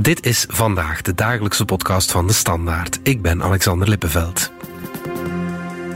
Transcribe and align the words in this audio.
Dit 0.00 0.26
is 0.26 0.44
vandaag 0.48 1.02
de 1.02 1.14
dagelijkse 1.14 1.64
podcast 1.64 2.10
van 2.10 2.26
de 2.26 2.32
Standaard. 2.32 2.98
Ik 3.02 3.22
ben 3.22 3.42
Alexander 3.42 3.88
Lippenveld. 3.88 4.52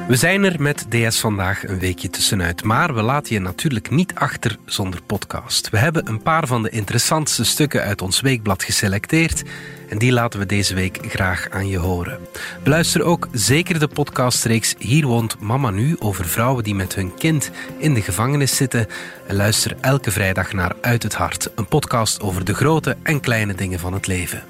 We 0.08 0.16
zijn 0.16 0.44
er 0.44 0.62
met 0.62 0.86
DS 0.88 1.20
vandaag 1.20 1.68
een 1.68 1.78
weekje 1.78 2.10
tussenuit, 2.10 2.64
maar 2.64 2.94
we 2.94 3.02
laten 3.02 3.34
je 3.34 3.40
natuurlijk 3.40 3.90
niet 3.90 4.14
achter 4.14 4.58
zonder 4.64 5.02
podcast. 5.02 5.70
We 5.70 5.78
hebben 5.78 6.08
een 6.08 6.22
paar 6.22 6.46
van 6.46 6.62
de 6.62 6.70
interessantste 6.70 7.44
stukken 7.44 7.82
uit 7.82 8.02
ons 8.02 8.20
weekblad 8.20 8.62
geselecteerd 8.64 9.42
en 9.88 9.98
die 9.98 10.12
laten 10.12 10.38
we 10.38 10.46
deze 10.46 10.74
week 10.74 10.98
graag 11.08 11.50
aan 11.50 11.68
je 11.68 11.78
horen. 11.78 12.18
Beluister 12.62 13.02
ook 13.02 13.28
zeker 13.32 13.78
de 13.78 13.88
podcastreeks 13.88 14.74
Hier 14.78 15.06
woont 15.06 15.40
Mama 15.40 15.70
Nu 15.70 15.96
over 15.98 16.24
vrouwen 16.24 16.64
die 16.64 16.74
met 16.74 16.94
hun 16.94 17.14
kind 17.14 17.50
in 17.78 17.94
de 17.94 18.02
gevangenis 18.02 18.56
zitten. 18.56 18.86
En 19.26 19.36
luister 19.36 19.76
elke 19.80 20.10
vrijdag 20.10 20.52
naar 20.52 20.76
Uit 20.80 21.02
het 21.02 21.14
Hart, 21.14 21.50
een 21.54 21.68
podcast 21.68 22.20
over 22.20 22.44
de 22.44 22.54
grote 22.54 22.96
en 23.02 23.20
kleine 23.20 23.54
dingen 23.54 23.78
van 23.78 23.92
het 23.92 24.06
leven. 24.06 24.42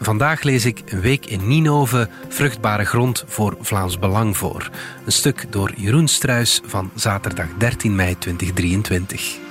Vandaag 0.00 0.42
lees 0.42 0.64
ik 0.64 0.82
Een 0.86 1.00
week 1.00 1.26
in 1.26 1.48
Ninove, 1.48 2.08
vruchtbare 2.28 2.84
grond 2.84 3.24
voor 3.26 3.56
Vlaams 3.60 3.98
Belang 3.98 4.36
voor. 4.36 4.70
Een 5.04 5.12
stuk 5.12 5.46
door 5.50 5.72
Jeroen 5.76 6.08
Struis 6.08 6.60
van 6.64 6.90
zaterdag 6.94 7.48
13 7.58 7.94
mei 7.94 8.18
2023. 8.18 9.43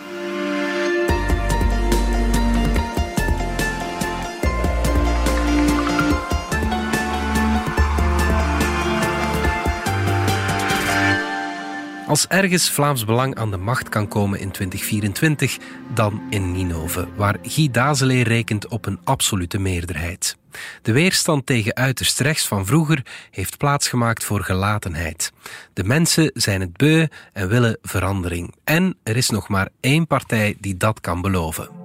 Als 12.13 12.27
ergens 12.27 12.70
Vlaams 12.70 13.05
Belang 13.05 13.35
aan 13.35 13.52
de 13.52 13.58
macht 13.58 13.90
kan 13.90 14.08
komen 14.08 14.40
in 14.40 14.52
2024, 14.52 15.58
dan 15.94 16.21
in 16.30 16.52
Ninove, 16.52 17.08
waar 17.16 17.38
Guy 17.41 17.71
Dazeleer 17.71 18.27
rekent 18.27 18.67
op 18.67 18.85
een 18.85 18.99
absolute 19.04 19.59
meerderheid. 19.59 20.38
De 20.81 20.91
weerstand 20.91 21.45
tegen 21.45 21.76
uiterst 21.76 22.20
rechts 22.20 22.48
van 22.48 22.65
vroeger 22.65 23.05
heeft 23.32 23.57
plaatsgemaakt 23.57 24.23
voor 24.23 24.43
gelatenheid. 24.43 25.32
De 25.73 25.84
mensen 25.84 26.32
zijn 26.34 26.62
het 26.62 26.77
beu 26.77 27.07
en 27.34 27.48
willen 27.48 27.77
verandering. 27.82 28.54
En 28.63 28.98
er 29.04 29.18
is 29.18 29.29
nog 29.29 29.48
maar 29.48 29.70
één 29.79 30.07
partij 30.07 30.55
die 30.60 30.77
dat 30.77 31.01
kan 31.01 31.21
beloven. 31.21 31.82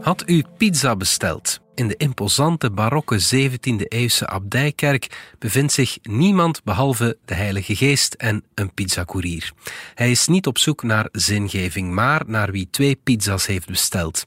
Had 0.00 0.22
u 0.26 0.44
pizza 0.56 0.96
besteld? 0.96 1.60
In 1.74 1.88
de 1.88 1.96
imposante 1.96 2.70
barokke 2.70 3.20
17e-eeuwse 3.34 4.24
abdijkerk 4.24 5.34
bevindt 5.38 5.72
zich 5.72 5.98
niemand 6.02 6.64
behalve 6.64 7.18
de 7.24 7.34
Heilige 7.34 7.76
Geest 7.76 8.14
en 8.14 8.44
een 8.54 8.74
pizzacourier. 8.74 9.52
Hij 9.94 10.10
is 10.10 10.26
niet 10.26 10.46
op 10.46 10.58
zoek 10.58 10.82
naar 10.82 11.08
zingeving, 11.12 11.92
maar 11.92 12.22
naar 12.26 12.50
wie 12.50 12.68
twee 12.70 13.00
pizza's 13.04 13.46
heeft 13.46 13.66
besteld. 13.66 14.24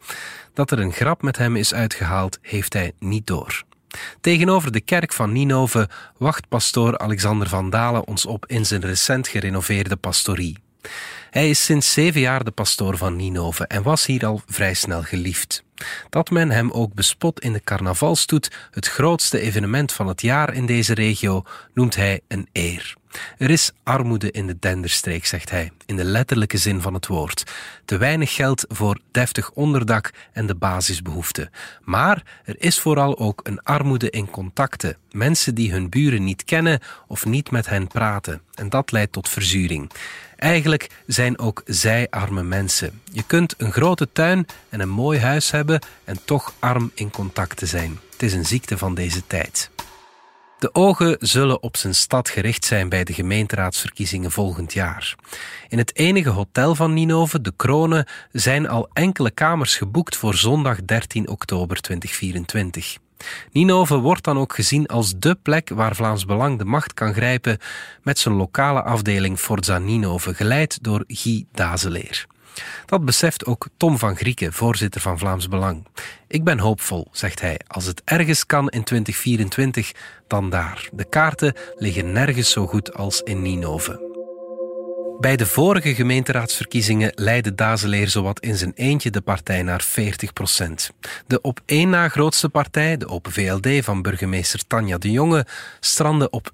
Dat 0.53 0.72
er 0.72 0.80
een 0.80 0.94
grap 0.94 1.22
met 1.22 1.38
hem 1.38 1.55
is 1.55 1.73
uitgehaald, 1.73 2.39
heeft 2.42 2.73
hij 2.73 2.92
niet 2.99 3.27
door. 3.27 3.64
Tegenover 4.22 4.72
de 4.72 4.81
kerk 4.81 5.14
van 5.14 5.31
Ninove 5.31 5.89
wacht 6.17 6.47
pastoor 6.47 6.97
Alexander 6.97 7.49
van 7.49 7.69
Dalen 7.69 8.08
ons 8.08 8.25
op 8.25 8.45
in 8.45 8.66
zijn 8.66 8.81
recent 8.81 9.27
gerenoveerde 9.27 9.95
pastorie. 9.95 10.58
Hij 11.29 11.49
is 11.49 11.65
sinds 11.65 11.93
zeven 11.93 12.21
jaar 12.21 12.43
de 12.43 12.51
pastoor 12.51 12.97
van 12.97 13.15
Ninove 13.15 13.67
en 13.67 13.83
was 13.83 14.05
hier 14.05 14.25
al 14.25 14.41
vrij 14.45 14.73
snel 14.73 15.03
geliefd. 15.03 15.63
Dat 16.09 16.29
men 16.29 16.51
hem 16.51 16.71
ook 16.71 16.93
bespot 16.93 17.39
in 17.39 17.53
de 17.53 17.63
carnavalstoet, 17.63 18.51
het 18.71 18.87
grootste 18.87 19.39
evenement 19.39 19.91
van 19.91 20.07
het 20.07 20.21
jaar 20.21 20.53
in 20.53 20.65
deze 20.65 20.93
regio, 20.93 21.43
noemt 21.73 21.95
hij 21.95 22.19
een 22.27 22.47
eer. 22.52 22.95
Er 23.37 23.49
is 23.49 23.71
armoede 23.83 24.31
in 24.31 24.47
de 24.47 24.59
Denderstreek, 24.59 25.25
zegt 25.25 25.49
hij, 25.49 25.71
in 25.85 25.95
de 25.95 26.03
letterlijke 26.03 26.57
zin 26.57 26.81
van 26.81 26.93
het 26.93 27.07
woord. 27.07 27.43
Te 27.85 27.97
weinig 27.97 28.33
geld 28.35 28.65
voor 28.67 28.99
deftig 29.11 29.52
onderdak 29.52 30.11
en 30.31 30.45
de 30.45 30.55
basisbehoeften. 30.55 31.49
Maar 31.81 32.23
er 32.43 32.55
is 32.57 32.79
vooral 32.79 33.19
ook 33.19 33.39
een 33.43 33.61
armoede 33.61 34.09
in 34.09 34.29
contacten. 34.29 34.97
Mensen 35.11 35.55
die 35.55 35.71
hun 35.71 35.89
buren 35.89 36.23
niet 36.23 36.43
kennen 36.43 36.79
of 37.07 37.25
niet 37.25 37.52
met 37.52 37.69
hen 37.69 37.87
praten. 37.87 38.41
En 38.53 38.70
dat 38.70 38.91
leidt 38.91 39.11
tot 39.11 39.30
verzuring. 39.30 39.91
Eigenlijk 40.41 40.89
zijn 41.05 41.39
ook 41.39 41.61
zij 41.65 42.07
arme 42.09 42.43
mensen. 42.43 43.02
Je 43.11 43.23
kunt 43.23 43.53
een 43.57 43.71
grote 43.71 44.11
tuin 44.11 44.45
en 44.69 44.79
een 44.79 44.89
mooi 44.89 45.19
huis 45.19 45.52
hebben 45.52 45.81
en 46.03 46.17
toch 46.25 46.53
arm 46.59 46.91
in 46.95 47.11
contacten 47.11 47.67
zijn. 47.67 47.99
Het 48.11 48.23
is 48.23 48.33
een 48.33 48.45
ziekte 48.45 48.77
van 48.77 48.95
deze 48.95 49.27
tijd. 49.27 49.69
De 50.59 50.73
ogen 50.73 51.15
zullen 51.19 51.63
op 51.63 51.77
zijn 51.77 51.95
stad 51.95 52.29
gericht 52.29 52.65
zijn 52.65 52.89
bij 52.89 53.03
de 53.03 53.13
gemeenteraadsverkiezingen 53.13 54.31
volgend 54.31 54.73
jaar. 54.73 55.15
In 55.67 55.77
het 55.77 55.95
enige 55.95 56.29
hotel 56.29 56.75
van 56.75 56.93
Ninove, 56.93 57.41
de 57.41 57.53
Kronen, 57.55 58.08
zijn 58.31 58.67
al 58.67 58.89
enkele 58.93 59.31
kamers 59.31 59.75
geboekt 59.75 60.15
voor 60.15 60.35
zondag 60.35 60.83
13 60.85 61.27
oktober 61.27 61.81
2024. 61.81 62.97
Ninove 63.52 63.98
wordt 63.98 64.23
dan 64.23 64.37
ook 64.37 64.54
gezien 64.54 64.87
als 64.87 65.14
dé 65.17 65.36
plek 65.36 65.70
waar 65.70 65.95
Vlaams 65.95 66.26
Belang 66.26 66.58
de 66.58 66.65
macht 66.65 66.93
kan 66.93 67.14
grijpen 67.14 67.58
met 68.04 68.20
zijn 68.20 68.36
lokale 68.36 68.82
afdeling 68.82 69.39
Forza 69.39 69.77
Ninove, 69.77 70.33
geleid 70.33 70.83
door 70.83 71.04
Guy 71.08 71.45
Dazeleer. 71.52 72.27
Dat 72.86 73.05
beseft 73.05 73.45
ook 73.45 73.67
Tom 73.77 73.98
van 73.98 74.15
Grieken, 74.15 74.54
voorzitter 74.54 75.02
van 75.02 75.17
Vlaams 75.17 75.48
Belang. 75.48 75.87
Ik 76.27 76.43
ben 76.43 76.59
hoopvol, 76.59 77.08
zegt 77.11 77.42
hij. 77.42 77.59
Als 77.67 77.86
het 77.86 78.02
ergens 78.05 78.45
kan 78.45 78.70
in 78.70 78.83
2024, 78.83 79.92
dan 80.27 80.49
daar. 80.49 80.89
De 80.92 81.09
kaarten 81.09 81.53
liggen 81.76 82.11
nergens 82.11 82.52
zo 82.52 82.67
goed 82.67 82.93
als 82.93 83.21
in 83.21 83.42
Ninove. 83.42 84.11
Bij 85.21 85.36
de 85.36 85.45
vorige 85.45 85.95
gemeenteraadsverkiezingen 85.95 87.11
leidde 87.15 87.55
Dazeleer 87.55 88.09
zowat 88.09 88.39
in 88.39 88.58
zijn 88.58 88.71
eentje 88.76 89.09
de 89.09 89.21
partij 89.21 89.64
naar 89.64 89.82
40 89.82 90.33
procent. 90.33 90.92
De 91.27 91.42
op 91.42 91.59
één 91.65 91.89
na 91.89 92.09
grootste 92.09 92.49
partij, 92.49 92.98
de 92.98 93.08
Open 93.08 93.32
VLD 93.32 93.83
van 93.83 94.02
burgemeester 94.02 94.67
Tanja 94.67 94.98
de 94.98 95.11
Jonge, 95.11 95.45
strandde 95.80 96.30
op 96.30 96.49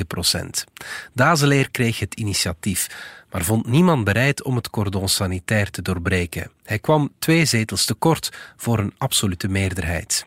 26,9 0.00 0.06
procent. 0.06 0.64
Dazeleer 1.12 1.70
kreeg 1.70 1.98
het 1.98 2.14
initiatief, 2.14 2.86
maar 3.30 3.44
vond 3.44 3.66
niemand 3.66 4.04
bereid 4.04 4.42
om 4.42 4.56
het 4.56 4.70
cordon 4.70 5.08
sanitair 5.08 5.70
te 5.70 5.82
doorbreken. 5.82 6.50
Hij 6.64 6.78
kwam 6.78 7.12
twee 7.18 7.44
zetels 7.44 7.84
tekort 7.84 8.32
voor 8.56 8.78
een 8.78 8.94
absolute 8.98 9.48
meerderheid. 9.48 10.26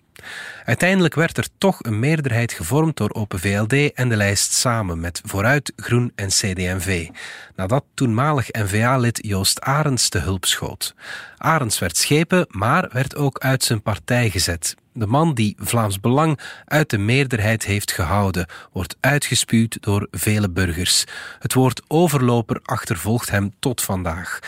Uiteindelijk 0.66 1.16
werd 1.16 1.38
er 1.38 1.48
toch 1.58 1.78
een 1.82 2.00
meerderheid 2.00 2.54
gevormd 2.54 2.98
door 2.98 3.14
Open 3.14 3.40
VLD 3.40 3.94
en 3.94 4.10
de 4.10 4.16
lijst 4.16 4.54
samen 4.54 5.00
met 5.00 5.22
Vooruit, 5.26 5.74
Groen 5.76 6.12
en 6.16 6.28
CD&V, 6.28 7.08
nadat 7.56 7.86
toenmalig 7.94 8.52
N-VA-lid 8.52 9.20
Joost 9.22 9.62
Arends 9.62 10.10
te 10.10 10.20
hulp 10.20 10.46
schoot. 10.46 10.96
Arends 11.38 11.80
werd 11.80 11.98
schepen, 11.98 12.46
maar 12.50 12.90
werd 12.92 13.16
ook 13.16 13.40
uit 13.40 13.64
zijn 13.64 13.82
partij 13.82 14.30
gezet. 14.30 14.76
De 14.94 15.08
man 15.08 15.34
die 15.34 15.56
Vlaams 15.60 16.00
Belang 16.00 16.40
uit 16.66 16.90
de 16.90 16.98
meerderheid 16.98 17.66
heeft 17.66 17.92
gehouden, 17.92 18.48
wordt 18.72 18.98
uitgespuwd 19.00 19.78
door 19.82 20.08
vele 20.12 20.50
burgers. 20.50 21.04
Het 21.40 21.54
woord 21.54 21.82
overloper 21.88 22.60
achtervolgt 22.64 23.30
hem 23.30 23.54
tot 23.60 23.82
vandaag. 23.82 24.40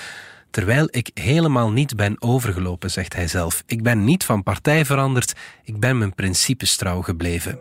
Terwijl 0.51 0.87
ik 0.89 1.11
helemaal 1.13 1.71
niet 1.71 1.95
ben 1.95 2.21
overgelopen, 2.21 2.91
zegt 2.91 3.15
hij 3.15 3.27
zelf. 3.27 3.63
Ik 3.65 3.83
ben 3.83 4.03
niet 4.03 4.23
van 4.23 4.43
partij 4.43 4.85
veranderd, 4.85 5.33
ik 5.63 5.79
ben 5.79 5.97
mijn 5.97 6.15
principes 6.15 6.75
trouw 6.75 7.01
gebleven. 7.01 7.59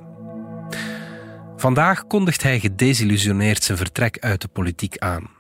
Vandaag 1.56 2.06
kondigt 2.06 2.42
hij 2.42 2.60
gedesillusioneerd 2.60 3.64
zijn 3.64 3.78
vertrek 3.78 4.18
uit 4.18 4.40
de 4.40 4.48
politiek 4.48 4.98
aan. 4.98 5.30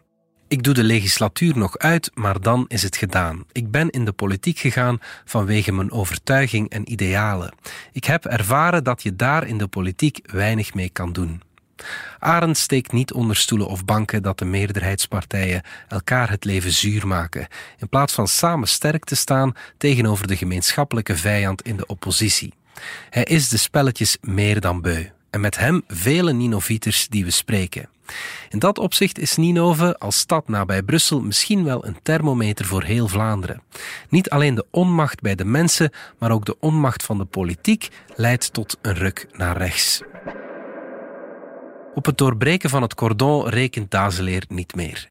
Ik 0.48 0.62
doe 0.62 0.74
de 0.74 0.84
legislatuur 0.84 1.58
nog 1.58 1.78
uit, 1.78 2.10
maar 2.14 2.40
dan 2.40 2.64
is 2.68 2.82
het 2.82 2.96
gedaan. 2.96 3.44
Ik 3.52 3.70
ben 3.70 3.90
in 3.90 4.04
de 4.04 4.12
politiek 4.12 4.58
gegaan 4.58 4.98
vanwege 5.24 5.72
mijn 5.72 5.92
overtuiging 5.92 6.70
en 6.70 6.92
idealen. 6.92 7.54
Ik 7.92 8.04
heb 8.04 8.24
ervaren 8.24 8.84
dat 8.84 9.02
je 9.02 9.16
daar 9.16 9.46
in 9.46 9.58
de 9.58 9.66
politiek 9.66 10.20
weinig 10.32 10.74
mee 10.74 10.90
kan 10.90 11.12
doen. 11.12 11.42
Arend 12.18 12.56
steekt 12.56 12.92
niet 12.92 13.12
onder 13.12 13.36
stoelen 13.36 13.66
of 13.66 13.84
banken 13.84 14.22
dat 14.22 14.38
de 14.38 14.44
meerderheidspartijen 14.44 15.62
elkaar 15.88 16.30
het 16.30 16.44
leven 16.44 16.72
zuur 16.72 17.06
maken, 17.06 17.46
in 17.78 17.88
plaats 17.88 18.12
van 18.12 18.28
samen 18.28 18.68
sterk 18.68 19.04
te 19.04 19.16
staan 19.16 19.54
tegenover 19.76 20.26
de 20.26 20.36
gemeenschappelijke 20.36 21.16
vijand 21.16 21.62
in 21.62 21.76
de 21.76 21.86
oppositie. 21.86 22.52
Hij 23.10 23.24
is 23.24 23.48
de 23.48 23.56
spelletjes 23.56 24.16
meer 24.20 24.60
dan 24.60 24.80
beu. 24.80 25.04
En 25.30 25.40
met 25.40 25.58
hem 25.58 25.82
vele 25.86 26.32
Ninovieters 26.32 27.08
die 27.08 27.24
we 27.24 27.30
spreken. 27.30 27.88
In 28.48 28.58
dat 28.58 28.78
opzicht 28.78 29.18
is 29.18 29.36
Ninove 29.36 29.98
als 29.98 30.18
stad 30.18 30.48
nabij 30.48 30.82
Brussel 30.82 31.20
misschien 31.20 31.64
wel 31.64 31.86
een 31.86 31.96
thermometer 32.02 32.64
voor 32.64 32.82
heel 32.82 33.08
Vlaanderen. 33.08 33.62
Niet 34.08 34.30
alleen 34.30 34.54
de 34.54 34.66
onmacht 34.70 35.20
bij 35.20 35.34
de 35.34 35.44
mensen, 35.44 35.90
maar 36.18 36.30
ook 36.30 36.44
de 36.44 36.56
onmacht 36.60 37.02
van 37.02 37.18
de 37.18 37.24
politiek 37.24 37.88
leidt 38.16 38.52
tot 38.52 38.78
een 38.82 38.94
ruk 38.94 39.26
naar 39.32 39.56
rechts. 39.56 40.02
Op 42.00 42.06
het 42.06 42.18
doorbreken 42.18 42.70
van 42.70 42.82
het 42.82 42.94
cordon 42.94 43.48
rekent 43.48 43.90
Dazeleer 43.90 44.44
niet 44.48 44.74
meer. 44.74 45.08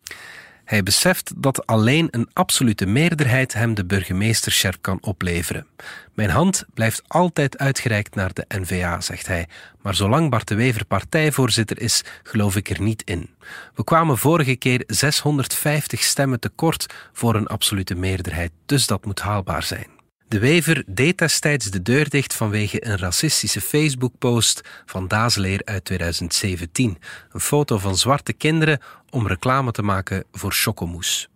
Hij 0.65 0.83
beseft 0.83 1.31
dat 1.35 1.65
alleen 1.65 2.07
een 2.11 2.29
absolute 2.33 2.85
meerderheid 2.85 3.53
hem 3.53 3.73
de 3.73 3.85
burgemeesterschap 3.85 4.75
kan 4.81 4.97
opleveren. 5.01 5.67
Mijn 6.13 6.29
hand 6.29 6.65
blijft 6.73 7.01
altijd 7.07 7.57
uitgereikt 7.57 8.15
naar 8.15 8.33
de 8.33 8.45
NVA, 8.47 9.01
zegt 9.01 9.27
hij. 9.27 9.47
Maar 9.81 9.95
zolang 9.95 10.29
Bart 10.29 10.47
de 10.47 10.55
Wever 10.55 10.85
partijvoorzitter 10.85 11.81
is, 11.81 12.03
geloof 12.23 12.55
ik 12.55 12.69
er 12.69 12.81
niet 12.81 13.01
in. 13.05 13.29
We 13.73 13.83
kwamen 13.83 14.17
vorige 14.17 14.55
keer 14.55 14.83
650 14.87 16.03
stemmen 16.03 16.39
tekort 16.39 16.93
voor 17.13 17.35
een 17.35 17.47
absolute 17.47 17.95
meerderheid, 17.95 18.51
dus 18.65 18.87
dat 18.87 19.05
moet 19.05 19.19
haalbaar 19.19 19.63
zijn. 19.63 19.98
De 20.29 20.39
Wever 20.39 20.83
deed 20.87 21.17
destijds 21.17 21.65
de 21.65 21.81
deur 21.81 22.09
dicht 22.09 22.33
vanwege 22.33 22.85
een 22.85 22.97
racistische 22.97 23.61
Facebook-post 23.61 24.61
van 24.85 25.07
Dazeleer 25.07 25.61
uit 25.65 25.85
2017. 25.85 26.97
Een 27.31 27.39
foto 27.39 27.77
van 27.77 27.97
zwarte 27.97 28.33
kinderen 28.33 28.79
om 29.09 29.27
reclame 29.27 29.71
te 29.71 29.81
maken 29.81 30.23
voor 30.31 30.51
chocomousse. 30.51 31.27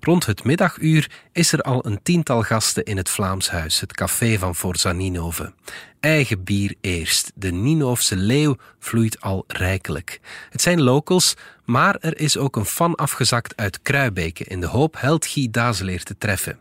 Rond 0.00 0.26
het 0.26 0.44
middaguur 0.44 1.10
is 1.32 1.52
er 1.52 1.60
al 1.60 1.86
een 1.86 2.02
tiental 2.02 2.42
gasten 2.42 2.84
in 2.84 2.96
het 2.96 3.08
Vlaams 3.08 3.50
Huis, 3.50 3.80
het 3.80 3.92
café 3.92 4.38
van 4.38 4.54
Forza 4.54 4.92
Ninove. 4.92 5.52
Eigen 6.00 6.44
bier 6.44 6.74
eerst. 6.80 7.32
De 7.34 7.50
Ninovse 7.50 8.16
leeuw 8.16 8.56
vloeit 8.78 9.20
al 9.20 9.44
rijkelijk. 9.46 10.20
Het 10.50 10.62
zijn 10.62 10.82
locals, 10.82 11.34
maar 11.64 11.96
er 12.00 12.20
is 12.20 12.36
ook 12.36 12.56
een 12.56 12.64
fan 12.64 12.94
afgezakt 12.94 13.56
uit 13.56 13.82
Kruibeke 13.82 14.44
in 14.44 14.60
de 14.60 14.66
hoop 14.66 15.00
held 15.00 15.26
Guy 15.26 15.48
Dazeleer 15.50 16.02
te 16.02 16.18
treffen. 16.18 16.58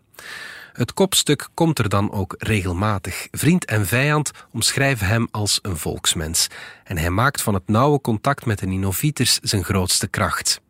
Het 0.77 0.93
kopstuk 0.93 1.47
komt 1.53 1.79
er 1.79 1.89
dan 1.89 2.11
ook 2.11 2.35
regelmatig. 2.37 3.27
Vriend 3.31 3.65
en 3.65 3.85
vijand 3.85 4.31
omschrijven 4.51 5.07
hem 5.07 5.27
als 5.31 5.59
een 5.61 5.77
volksmens. 5.77 6.47
En 6.83 6.97
hij 6.97 7.09
maakt 7.09 7.41
van 7.41 7.53
het 7.53 7.67
nauwe 7.67 8.01
contact 8.01 8.45
met 8.45 8.59
de 8.59 8.65
Ninoviters 8.65 9.39
zijn 9.41 9.63
grootste 9.63 10.07
kracht. 10.07 10.61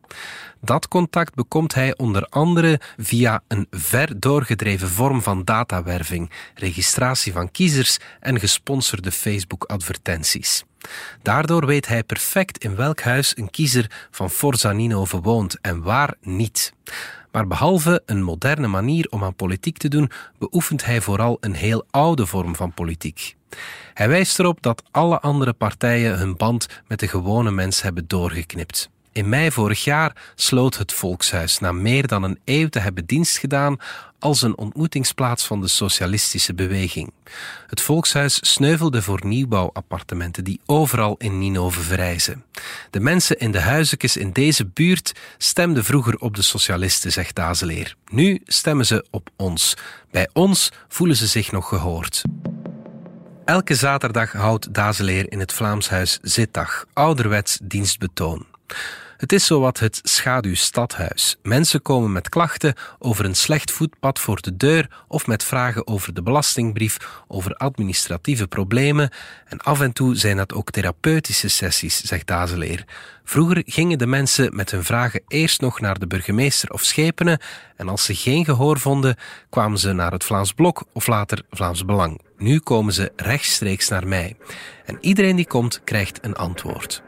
Dat 0.62 0.88
contact 0.88 1.36
bekomt 1.36 1.74
hij 1.74 1.98
onder 1.98 2.26
andere 2.30 2.80
via 2.98 3.42
een 3.48 3.68
ver 3.72 4.20
doorgedreven 4.20 4.90
vorm 4.90 5.22
van 5.22 5.44
datawerving, 5.44 6.32
registratie 6.56 7.32
van 7.32 7.52
kiezers 7.52 7.98
en 8.20 8.40
gesponsorde 8.40 9.12
Facebook-advertenties. 9.12 10.64
Daardoor 11.22 11.66
weet 11.66 11.88
hij 11.88 12.04
perfect 12.04 12.64
in 12.64 12.76
welk 12.76 13.02
huis 13.02 13.38
een 13.38 13.50
kiezer 13.50 14.08
van 14.12 14.30
Forza 14.30 14.72
Ninove 14.72 15.22
woont 15.22 15.58
en 15.62 15.82
waar 15.82 16.16
niet. 16.22 16.74
Maar 17.38 17.48
behalve 17.48 18.02
een 18.06 18.24
moderne 18.24 18.68
manier 18.68 19.08
om 19.10 19.24
aan 19.24 19.36
politiek 19.36 19.78
te 19.78 19.88
doen, 19.88 20.12
beoefent 20.38 20.86
hij 20.86 21.02
vooral 21.02 21.38
een 21.40 21.54
heel 21.54 21.86
oude 21.90 22.26
vorm 22.26 22.56
van 22.56 22.74
politiek. 22.74 23.36
Hij 23.94 24.10
wijst 24.10 24.40
erop 24.40 24.62
dat 24.62 24.84
alle 24.92 25.20
andere 25.20 25.54
partijen 25.54 26.18
hun 26.18 26.38
band 26.38 26.68
met 26.88 27.00
de 27.00 27.08
gewone 27.08 27.52
mens 27.52 27.82
hebben 27.82 28.08
doorgeknipt. 28.08 28.90
In 29.18 29.30
mei 29.30 29.52
vorig 29.52 29.84
jaar 29.84 30.16
sloot 30.36 30.78
het 30.78 30.94
Volkshuis 30.94 31.60
na 31.60 31.72
meer 31.72 32.08
dan 32.08 32.24
een 32.24 32.40
eeuw 32.46 32.68
te 32.68 32.80
hebben 32.80 33.06
dienst 33.06 33.38
gedaan 33.38 33.78
als 34.20 34.42
een 34.42 34.58
ontmoetingsplaats 34.58 35.46
van 35.46 35.62
de 35.62 35.68
socialistische 35.68 36.54
beweging. 36.54 37.14
Het 37.68 37.82
Volkshuis 37.82 38.54
sneuvelde 38.54 39.02
voor 39.02 39.22
nieuwbouwappartementen 39.26 40.44
die 40.44 40.60
overal 40.66 41.16
in 41.18 41.40
Ninove 41.40 41.80
verrijzen. 41.80 42.44
De 42.90 43.00
mensen 43.00 43.38
in 43.38 43.52
de 43.52 43.60
huizekes 43.60 44.18
in 44.18 44.32
deze 44.32 44.66
buurt 44.66 45.14
stemden 45.38 45.84
vroeger 45.84 46.18
op 46.18 46.36
de 46.36 46.42
socialisten, 46.42 47.12
zegt 47.12 47.36
Dazeleer. 47.36 47.96
Nu 48.12 48.42
stemmen 48.46 48.86
ze 48.86 49.06
op 49.12 49.30
ons. 49.36 49.74
Bij 50.12 50.30
ons 50.34 50.72
voelen 50.88 51.16
ze 51.16 51.28
zich 51.28 51.52
nog 51.52 51.68
gehoord. 51.68 52.22
Elke 53.46 53.76
zaterdag 53.76 54.32
houdt 54.32 54.74
Dazeleer 54.74 55.32
in 55.32 55.40
het 55.40 55.54
Vlaams 55.54 55.90
Huis 55.90 56.20
zitdag, 56.22 56.86
ouderwets 56.94 57.60
dienstbetoon. 57.64 58.46
Het 59.18 59.32
is 59.32 59.46
zowat 59.46 59.80
het 59.80 60.00
schaduwstadhuis. 60.04 61.38
Mensen 61.44 61.82
komen 61.82 62.12
met 62.12 62.30
klachten 62.30 62.74
over 63.00 63.26
een 63.26 63.36
slecht 63.36 63.72
voetpad 63.72 64.20
voor 64.20 64.42
de 64.42 64.58
deur 64.58 65.04
of 65.08 65.28
met 65.28 65.44
vragen 65.44 65.88
over 65.88 66.14
de 66.14 66.22
belastingbrief, 66.22 66.98
over 67.28 67.56
administratieve 67.56 68.48
problemen. 68.48 69.10
En 69.46 69.58
af 69.58 69.82
en 69.82 69.94
toe 69.94 70.16
zijn 70.16 70.38
dat 70.38 70.54
ook 70.54 70.72
therapeutische 70.72 71.48
sessies, 71.48 72.02
zegt 72.04 72.28
Dazeleer. 72.28 72.86
Vroeger 73.24 73.62
gingen 73.66 73.98
de 73.98 74.08
mensen 74.08 74.56
met 74.56 74.72
hun 74.72 74.84
vragen 74.84 75.22
eerst 75.28 75.62
nog 75.62 75.80
naar 75.80 76.00
de 76.00 76.08
burgemeester 76.08 76.70
of 76.70 76.84
schepenen 76.84 77.40
en 77.76 77.90
als 77.90 78.06
ze 78.06 78.16
geen 78.16 78.46
gehoor 78.46 78.80
vonden, 78.80 79.16
kwamen 79.50 79.80
ze 79.80 79.94
naar 79.94 80.12
het 80.12 80.24
Vlaams 80.24 80.54
Blok 80.54 80.84
of 80.94 81.08
later 81.08 81.42
Vlaams 81.50 81.86
Belang. 81.86 82.22
Nu 82.38 82.60
komen 82.60 82.94
ze 82.94 83.12
rechtstreeks 83.16 83.88
naar 83.90 84.08
mij. 84.08 84.36
En 84.86 84.98
iedereen 85.02 85.36
die 85.36 85.48
komt, 85.48 85.82
krijgt 85.84 86.20
een 86.22 86.36
antwoord. 86.36 87.04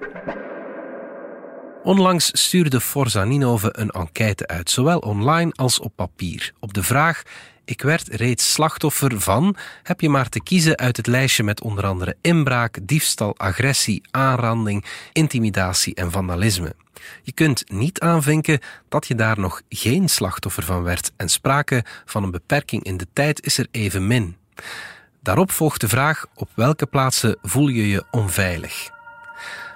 Onlangs 1.84 2.30
stuurde 2.34 2.82
Forza 2.82 3.24
Ninove 3.24 3.70
een 3.72 3.90
enquête 3.90 4.48
uit, 4.48 4.70
zowel 4.70 5.00
online 5.00 5.52
als 5.56 5.80
op 5.80 5.92
papier, 5.96 6.54
op 6.60 6.74
de 6.74 6.84
vraag 6.84 7.24
ik 7.70 7.82
werd 7.82 8.08
reeds 8.08 8.54
slachtoffer 8.54 9.22
van, 9.22 9.56
heb 9.84 10.02
je 10.02 10.10
maar 10.10 10.30
te 10.30 10.44
kiezen 10.44 10.78
uit 10.78 10.98
het 10.98 11.08
lijstje 11.08 11.44
met 11.44 11.62
onder 11.62 11.86
andere 11.86 12.16
inbraak, 12.22 12.80
diefstal, 12.82 13.38
agressie, 13.38 14.02
aanranding, 14.12 14.86
intimidatie 15.14 15.96
en 15.96 16.12
vandalisme. 16.12 16.76
Je 17.24 17.32
kunt 17.32 17.72
niet 17.72 18.00
aanvinken 18.00 18.60
dat 18.90 19.08
je 19.08 19.16
daar 19.16 19.40
nog 19.40 19.62
geen 19.70 20.10
slachtoffer 20.10 20.64
van 20.64 20.84
werd 20.84 21.12
en 21.18 21.30
sprake 21.30 21.84
van 22.06 22.24
een 22.24 22.32
beperking 22.32 22.84
in 22.84 22.98
de 22.98 23.08
tijd 23.14 23.46
is 23.46 23.58
er 23.58 23.68
even 23.72 24.08
min. 24.08 24.38
Daarop 25.22 25.52
volgt 25.52 25.82
de 25.82 25.90
vraag 25.90 26.26
op 26.36 26.50
welke 26.56 26.86
plaatsen 26.86 27.38
voel 27.42 27.68
je 27.68 27.88
je 27.88 28.04
onveilig. 28.12 28.99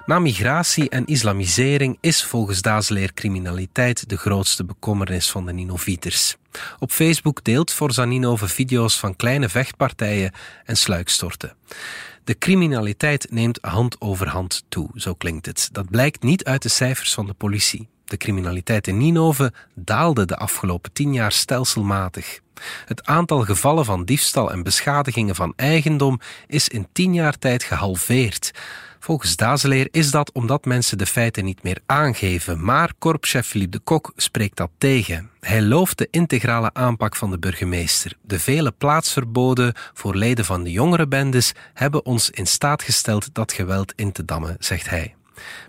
Na 0.06 0.18
migratie 0.18 0.88
en 0.88 1.06
islamisering 1.06 1.98
is 2.00 2.24
volgens 2.24 2.62
Dazeleer 2.62 3.14
criminaliteit 3.14 4.08
de 4.08 4.16
grootste 4.16 4.64
bekommernis 4.64 5.30
van 5.30 5.46
de 5.46 5.52
Ninoviters. 5.52 6.36
Op 6.78 6.90
Facebook 6.90 7.44
deelt 7.44 7.72
Forza 7.72 8.04
Ninove 8.04 8.48
video's 8.48 8.98
van 8.98 9.16
kleine 9.16 9.48
vechtpartijen 9.48 10.32
en 10.64 10.76
sluikstorten. 10.76 11.56
De 12.24 12.38
criminaliteit 12.38 13.26
neemt 13.30 13.58
hand 13.60 14.00
over 14.00 14.28
hand 14.28 14.64
toe, 14.68 14.90
zo 14.94 15.14
klinkt 15.14 15.46
het. 15.46 15.68
Dat 15.72 15.90
blijkt 15.90 16.22
niet 16.22 16.44
uit 16.44 16.62
de 16.62 16.68
cijfers 16.68 17.14
van 17.14 17.26
de 17.26 17.34
politie. 17.34 17.88
De 18.04 18.16
criminaliteit 18.16 18.86
in 18.86 18.96
Ninove 18.96 19.52
daalde 19.74 20.24
de 20.24 20.36
afgelopen 20.36 20.92
tien 20.92 21.12
jaar 21.12 21.32
stelselmatig. 21.32 22.40
Het 22.84 23.06
aantal 23.06 23.40
gevallen 23.40 23.84
van 23.84 24.04
diefstal 24.04 24.50
en 24.52 24.62
beschadigingen 24.62 25.34
van 25.34 25.52
eigendom 25.56 26.20
is 26.46 26.68
in 26.68 26.88
tien 26.92 27.14
jaar 27.14 27.38
tijd 27.38 27.62
gehalveerd. 27.62 28.50
Volgens 29.04 29.36
Dazeleer 29.36 29.88
is 29.90 30.10
dat 30.10 30.32
omdat 30.32 30.64
mensen 30.64 30.98
de 30.98 31.06
feiten 31.06 31.44
niet 31.44 31.62
meer 31.62 31.78
aangeven, 31.86 32.64
maar 32.64 32.92
korpschef 32.98 33.46
Philippe 33.46 33.76
de 33.76 33.82
Kok 33.82 34.12
spreekt 34.16 34.56
dat 34.56 34.70
tegen. 34.78 35.30
Hij 35.40 35.62
looft 35.62 35.98
de 35.98 36.08
integrale 36.10 36.70
aanpak 36.72 37.16
van 37.16 37.30
de 37.30 37.38
burgemeester. 37.38 38.12
De 38.22 38.38
vele 38.38 38.70
plaatsverboden 38.70 39.74
voor 39.94 40.14
leden 40.14 40.44
van 40.44 40.62
de 40.62 40.70
jongere 40.70 41.08
bendes 41.08 41.52
hebben 41.74 42.04
ons 42.04 42.30
in 42.30 42.46
staat 42.46 42.82
gesteld 42.82 43.28
dat 43.32 43.52
geweld 43.52 43.92
in 43.96 44.12
te 44.12 44.24
dammen, 44.24 44.56
zegt 44.58 44.90
hij. 44.90 45.14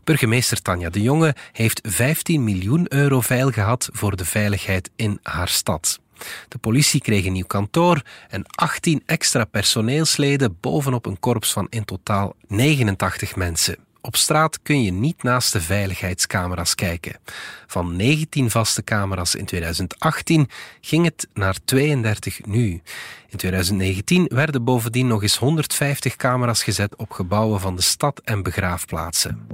Burgemeester 0.03 0.61
Tanja 0.61 0.89
de 0.89 1.01
Jonge 1.01 1.35
heeft 1.51 1.79
15 1.83 2.43
miljoen 2.43 2.93
euro 2.93 3.21
veil 3.21 3.51
gehad 3.51 3.89
voor 3.91 4.15
de 4.15 4.25
veiligheid 4.25 4.89
in 4.95 5.19
haar 5.21 5.49
stad. 5.49 5.99
De 6.47 6.57
politie 6.57 7.01
kreeg 7.01 7.25
een 7.25 7.33
nieuw 7.33 7.45
kantoor 7.45 8.01
en 8.29 8.45
18 8.47 9.03
extra 9.05 9.45
personeelsleden 9.45 10.57
bovenop 10.61 11.05
een 11.05 11.19
korps 11.19 11.53
van 11.53 11.67
in 11.69 11.85
totaal 11.85 12.35
89 12.47 13.35
mensen. 13.35 13.77
Op 14.05 14.15
straat 14.15 14.61
kun 14.61 14.83
je 14.83 14.91
niet 14.91 15.23
naast 15.23 15.53
de 15.53 15.61
veiligheidscamera's 15.61 16.75
kijken. 16.75 17.19
Van 17.67 17.95
19 17.95 18.49
vaste 18.49 18.83
camera's 18.83 19.35
in 19.35 19.45
2018 19.45 20.49
ging 20.81 21.05
het 21.05 21.27
naar 21.33 21.57
32 21.65 22.45
nu. 22.45 22.81
In 23.29 23.37
2019 23.37 24.29
werden 24.33 24.63
bovendien 24.63 25.07
nog 25.07 25.21
eens 25.21 25.37
150 25.37 26.15
camera's 26.15 26.63
gezet 26.63 26.95
op 26.95 27.11
gebouwen 27.11 27.59
van 27.59 27.75
de 27.75 27.81
stad 27.81 28.21
en 28.23 28.43
begraafplaatsen. 28.43 29.47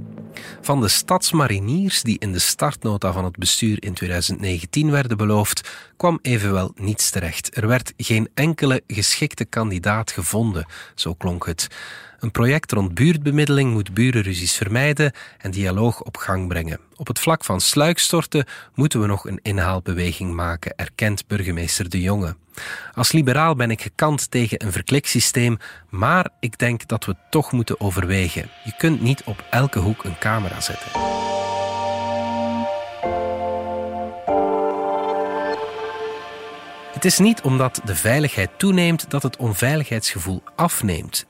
Van 0.60 0.80
de 0.80 0.88
stadsmariniers 0.88 2.02
die 2.02 2.18
in 2.18 2.32
de 2.32 2.38
startnota 2.38 3.12
van 3.12 3.24
het 3.24 3.36
bestuur 3.36 3.82
in 3.82 3.94
2019 3.94 4.90
werden 4.90 5.16
beloofd, 5.16 5.70
kwam 6.02 6.18
evenwel 6.22 6.72
niets 6.74 7.10
terecht. 7.10 7.56
Er 7.56 7.66
werd 7.66 7.92
geen 7.96 8.28
enkele 8.34 8.82
geschikte 8.86 9.44
kandidaat 9.44 10.10
gevonden, 10.10 10.66
zo 10.94 11.14
klonk 11.14 11.46
het. 11.46 11.68
Een 12.20 12.30
project 12.30 12.72
rond 12.72 12.94
buurtbemiddeling 12.94 13.72
moet 13.72 13.94
burenruzies 13.94 14.54
vermijden 14.54 15.12
en 15.38 15.50
dialoog 15.50 16.02
op 16.02 16.16
gang 16.16 16.48
brengen. 16.48 16.80
Op 16.96 17.06
het 17.06 17.18
vlak 17.18 17.44
van 17.44 17.60
sluikstorten 17.60 18.46
moeten 18.74 19.00
we 19.00 19.06
nog 19.06 19.26
een 19.26 19.38
inhaalbeweging 19.42 20.34
maken, 20.34 20.72
erkent 20.76 21.26
burgemeester 21.26 21.88
De 21.88 22.00
Jonge. 22.00 22.36
Als 22.94 23.12
liberaal 23.12 23.54
ben 23.54 23.70
ik 23.70 23.82
gekant 23.82 24.30
tegen 24.30 24.64
een 24.64 24.72
verkliksysteem, 24.72 25.58
maar 25.88 26.28
ik 26.40 26.58
denk 26.58 26.88
dat 26.88 27.04
we 27.04 27.16
toch 27.30 27.52
moeten 27.52 27.80
overwegen. 27.80 28.50
Je 28.64 28.74
kunt 28.78 29.00
niet 29.00 29.22
op 29.24 29.44
elke 29.50 29.78
hoek 29.78 30.04
een 30.04 30.18
camera 30.18 30.60
zetten. 30.60 30.90
Het 37.02 37.12
is 37.12 37.18
niet 37.18 37.40
omdat 37.40 37.80
de 37.84 37.96
veiligheid 37.96 38.50
toeneemt 38.56 39.10
dat 39.10 39.22
het 39.22 39.36
onveiligheidsgevoel 39.36 40.42
afneemt. 40.56 41.24
49% 41.24 41.28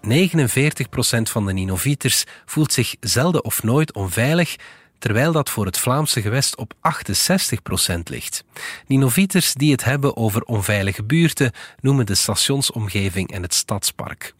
van 1.23 1.47
de 1.47 1.53
Ninoviters 1.53 2.25
voelt 2.45 2.73
zich 2.73 2.95
zelden 3.01 3.45
of 3.45 3.63
nooit 3.63 3.93
onveilig, 3.93 4.57
terwijl 4.99 5.33
dat 5.33 5.51
voor 5.51 5.67
het 5.67 5.79
Vlaamse 5.79 6.23
gewest 6.23 6.57
op 6.57 6.75
68% 7.95 7.99
ligt. 8.05 8.45
Ninoviters 8.87 9.55
die 9.55 9.73
het 9.73 9.85
hebben 9.85 10.17
over 10.17 10.43
onveilige 10.43 11.05
buurten 11.05 11.53
noemen 11.81 12.07
de 12.07 12.15
stationsomgeving 12.15 13.31
en 13.33 13.43
het 13.43 13.55
stadspark. 13.55 14.35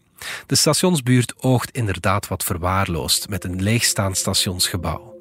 De 0.45 0.55
stationsbuurt 0.55 1.33
oogt 1.37 1.71
inderdaad 1.71 2.27
wat 2.27 2.43
verwaarloosd 2.43 3.29
met 3.29 3.43
een 3.43 3.61
leegstaand 3.61 4.17
stationsgebouw. 4.17 5.17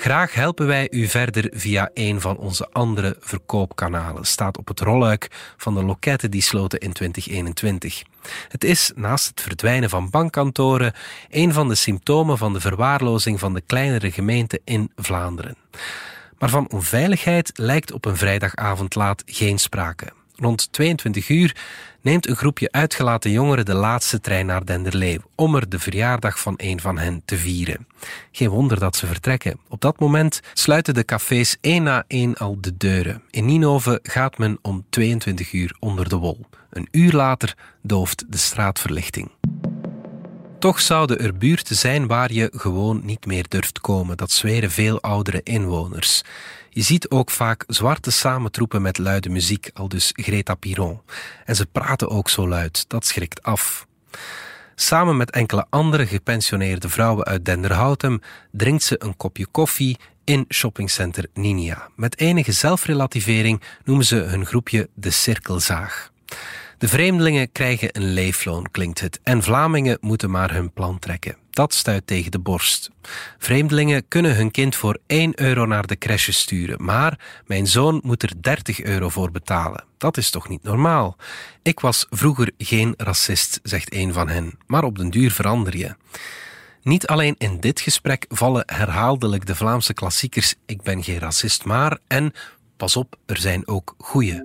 Graag 0.00 0.34
helpen 0.34 0.66
wij 0.66 0.88
u 0.90 1.06
verder 1.06 1.50
via 1.54 1.90
een 1.94 2.20
van 2.20 2.36
onze 2.36 2.68
andere 2.72 3.16
verkoopkanalen. 3.20 4.24
Staat 4.24 4.58
op 4.58 4.68
het 4.68 4.80
rolluik 4.80 5.28
van 5.56 5.74
de 5.74 5.82
loketten 5.82 6.30
die 6.30 6.42
sloten 6.42 6.78
in 6.78 6.92
2021. 6.92 8.02
Het 8.48 8.64
is, 8.64 8.92
naast 8.94 9.28
het 9.28 9.40
verdwijnen 9.40 9.90
van 9.90 10.10
bankkantoren, 10.10 10.92
een 11.30 11.52
van 11.52 11.68
de 11.68 11.74
symptomen 11.74 12.38
van 12.38 12.52
de 12.52 12.60
verwaarlozing 12.60 13.38
van 13.38 13.54
de 13.54 13.62
kleinere 13.66 14.10
gemeenten 14.12 14.60
in 14.64 14.92
Vlaanderen. 14.96 15.56
Maar 16.38 16.50
van 16.50 16.70
onveiligheid 16.70 17.50
lijkt 17.54 17.92
op 17.92 18.04
een 18.04 18.16
vrijdagavond 18.16 18.94
laat 18.94 19.22
geen 19.26 19.58
sprake. 19.58 20.06
Rond 20.40 20.72
22 20.72 21.28
uur 21.28 21.56
neemt 22.00 22.28
een 22.28 22.36
groepje 22.36 22.68
uitgelaten 22.70 23.30
jongeren 23.30 23.64
de 23.64 23.74
laatste 23.74 24.20
trein 24.20 24.46
naar 24.46 24.64
Denderleeuw 24.64 25.20
om 25.34 25.54
er 25.54 25.68
de 25.68 25.78
verjaardag 25.78 26.40
van 26.40 26.54
een 26.56 26.80
van 26.80 26.98
hen 26.98 27.22
te 27.24 27.36
vieren. 27.36 27.86
Geen 28.32 28.48
wonder 28.48 28.78
dat 28.78 28.96
ze 28.96 29.06
vertrekken. 29.06 29.60
Op 29.68 29.80
dat 29.80 30.00
moment 30.00 30.40
sluiten 30.52 30.94
de 30.94 31.04
cafés 31.04 31.56
één 31.60 31.82
na 31.82 32.04
één 32.06 32.34
al 32.34 32.56
de 32.60 32.76
deuren. 32.76 33.22
In 33.30 33.44
Ninove 33.44 33.98
gaat 34.02 34.38
men 34.38 34.58
om 34.62 34.84
22 34.90 35.52
uur 35.52 35.76
onder 35.78 36.08
de 36.08 36.16
wol. 36.16 36.46
Een 36.70 36.88
uur 36.90 37.12
later 37.12 37.56
dooft 37.82 38.24
de 38.28 38.38
straatverlichting. 38.38 39.30
Toch 40.58 40.80
zouden 40.80 41.18
er 41.18 41.36
buurten 41.36 41.76
zijn 41.76 42.06
waar 42.06 42.32
je 42.32 42.52
gewoon 42.54 43.00
niet 43.04 43.26
meer 43.26 43.44
durft 43.48 43.80
komen. 43.80 44.16
Dat 44.16 44.30
zweren 44.30 44.70
veel 44.70 45.00
oudere 45.00 45.40
inwoners. 45.42 46.22
Je 46.70 46.82
ziet 46.82 47.10
ook 47.10 47.30
vaak 47.30 47.64
zwarte 47.66 48.10
samentroepen 48.10 48.82
met 48.82 48.98
luide 48.98 49.28
muziek, 49.28 49.70
al 49.74 49.88
dus 49.88 50.12
Greta 50.14 50.54
Piron. 50.54 51.00
En 51.44 51.56
ze 51.56 51.66
praten 51.66 52.08
ook 52.08 52.28
zo 52.28 52.48
luid, 52.48 52.84
dat 52.88 53.06
schrikt 53.06 53.42
af. 53.42 53.86
Samen 54.74 55.16
met 55.16 55.30
enkele 55.30 55.66
andere 55.70 56.06
gepensioneerde 56.06 56.88
vrouwen 56.88 57.24
uit 57.24 57.44
Denderhoutem 57.44 58.20
drinkt 58.52 58.82
ze 58.82 59.02
een 59.02 59.16
kopje 59.16 59.46
koffie 59.46 59.98
in 60.24 60.44
shoppingcenter 60.48 61.26
Ninia. 61.34 61.88
Met 61.96 62.18
enige 62.18 62.52
zelfrelativering 62.52 63.62
noemen 63.84 64.04
ze 64.04 64.16
hun 64.16 64.46
groepje 64.46 64.88
de 64.94 65.10
Cirkelzaag. 65.10 66.10
De 66.78 66.88
vreemdelingen 66.88 67.52
krijgen 67.52 67.88
een 67.92 68.12
leefloon, 68.12 68.70
klinkt 68.70 69.00
het, 69.00 69.20
en 69.22 69.42
Vlamingen 69.42 69.98
moeten 70.00 70.30
maar 70.30 70.52
hun 70.52 70.72
plan 70.72 70.98
trekken. 70.98 71.36
Dat 71.58 71.74
stuit 71.74 72.06
tegen 72.06 72.30
de 72.30 72.38
borst. 72.38 72.90
Vreemdelingen 73.38 74.08
kunnen 74.08 74.36
hun 74.36 74.50
kind 74.50 74.76
voor 74.76 74.98
1 75.06 75.40
euro 75.40 75.66
naar 75.66 75.86
de 75.86 75.98
crèche 75.98 76.32
sturen, 76.32 76.84
maar 76.84 77.42
mijn 77.46 77.66
zoon 77.66 78.00
moet 78.04 78.22
er 78.22 78.32
30 78.40 78.82
euro 78.82 79.08
voor 79.08 79.30
betalen. 79.30 79.84
Dat 79.96 80.16
is 80.16 80.30
toch 80.30 80.48
niet 80.48 80.62
normaal? 80.62 81.16
Ik 81.62 81.80
was 81.80 82.06
vroeger 82.10 82.50
geen 82.58 82.94
racist, 82.96 83.60
zegt 83.62 83.94
een 83.94 84.12
van 84.12 84.28
hen, 84.28 84.58
maar 84.66 84.84
op 84.84 84.98
den 84.98 85.10
duur 85.10 85.30
verander 85.30 85.76
je. 85.76 85.94
Niet 86.82 87.06
alleen 87.06 87.34
in 87.38 87.60
dit 87.60 87.80
gesprek 87.80 88.24
vallen 88.28 88.62
herhaaldelijk 88.66 89.46
de 89.46 89.54
Vlaamse 89.54 89.94
klassiekers 89.94 90.54
Ik 90.66 90.82
ben 90.82 91.04
geen 91.04 91.18
racist, 91.18 91.64
maar 91.64 91.98
en 92.06 92.32
pas 92.76 92.96
op, 92.96 93.16
er 93.26 93.38
zijn 93.38 93.68
ook 93.68 93.94
goeie. 93.98 94.42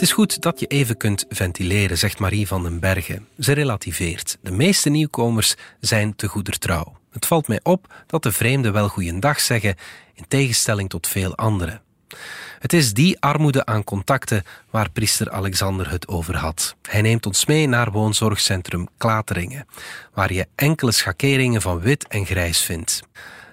Het 0.00 0.08
is 0.08 0.14
goed 0.14 0.42
dat 0.42 0.60
je 0.60 0.66
even 0.66 0.96
kunt 0.96 1.24
ventileren, 1.28 1.98
zegt 1.98 2.18
Marie 2.18 2.46
van 2.46 2.62
den 2.62 2.80
Bergen. 2.80 3.28
Ze 3.38 3.52
relativeert. 3.52 4.38
De 4.40 4.50
meeste 4.50 4.90
nieuwkomers 4.90 5.54
zijn 5.80 6.16
te 6.16 6.28
goeder 6.28 6.58
trouw. 6.58 6.96
Het 7.10 7.26
valt 7.26 7.48
mij 7.48 7.60
op 7.62 7.94
dat 8.06 8.22
de 8.22 8.32
vreemden 8.32 8.72
wel 8.72 8.88
goeiedag 8.88 9.40
zeggen, 9.40 9.76
in 10.14 10.24
tegenstelling 10.28 10.88
tot 10.88 11.06
veel 11.06 11.36
anderen. 11.36 11.82
Het 12.58 12.72
is 12.72 12.92
die 12.92 13.20
armoede 13.20 13.66
aan 13.66 13.84
contacten 13.84 14.42
waar 14.70 14.90
priester 14.90 15.30
Alexander 15.30 15.90
het 15.90 16.08
over 16.08 16.36
had. 16.36 16.76
Hij 16.82 17.02
neemt 17.02 17.26
ons 17.26 17.46
mee 17.46 17.66
naar 17.66 17.90
woonzorgcentrum 17.90 18.88
Klateringen, 18.96 19.66
waar 20.14 20.32
je 20.32 20.46
enkele 20.54 20.92
schakeringen 20.92 21.62
van 21.62 21.80
wit 21.80 22.08
en 22.08 22.26
grijs 22.26 22.60
vindt. 22.60 23.02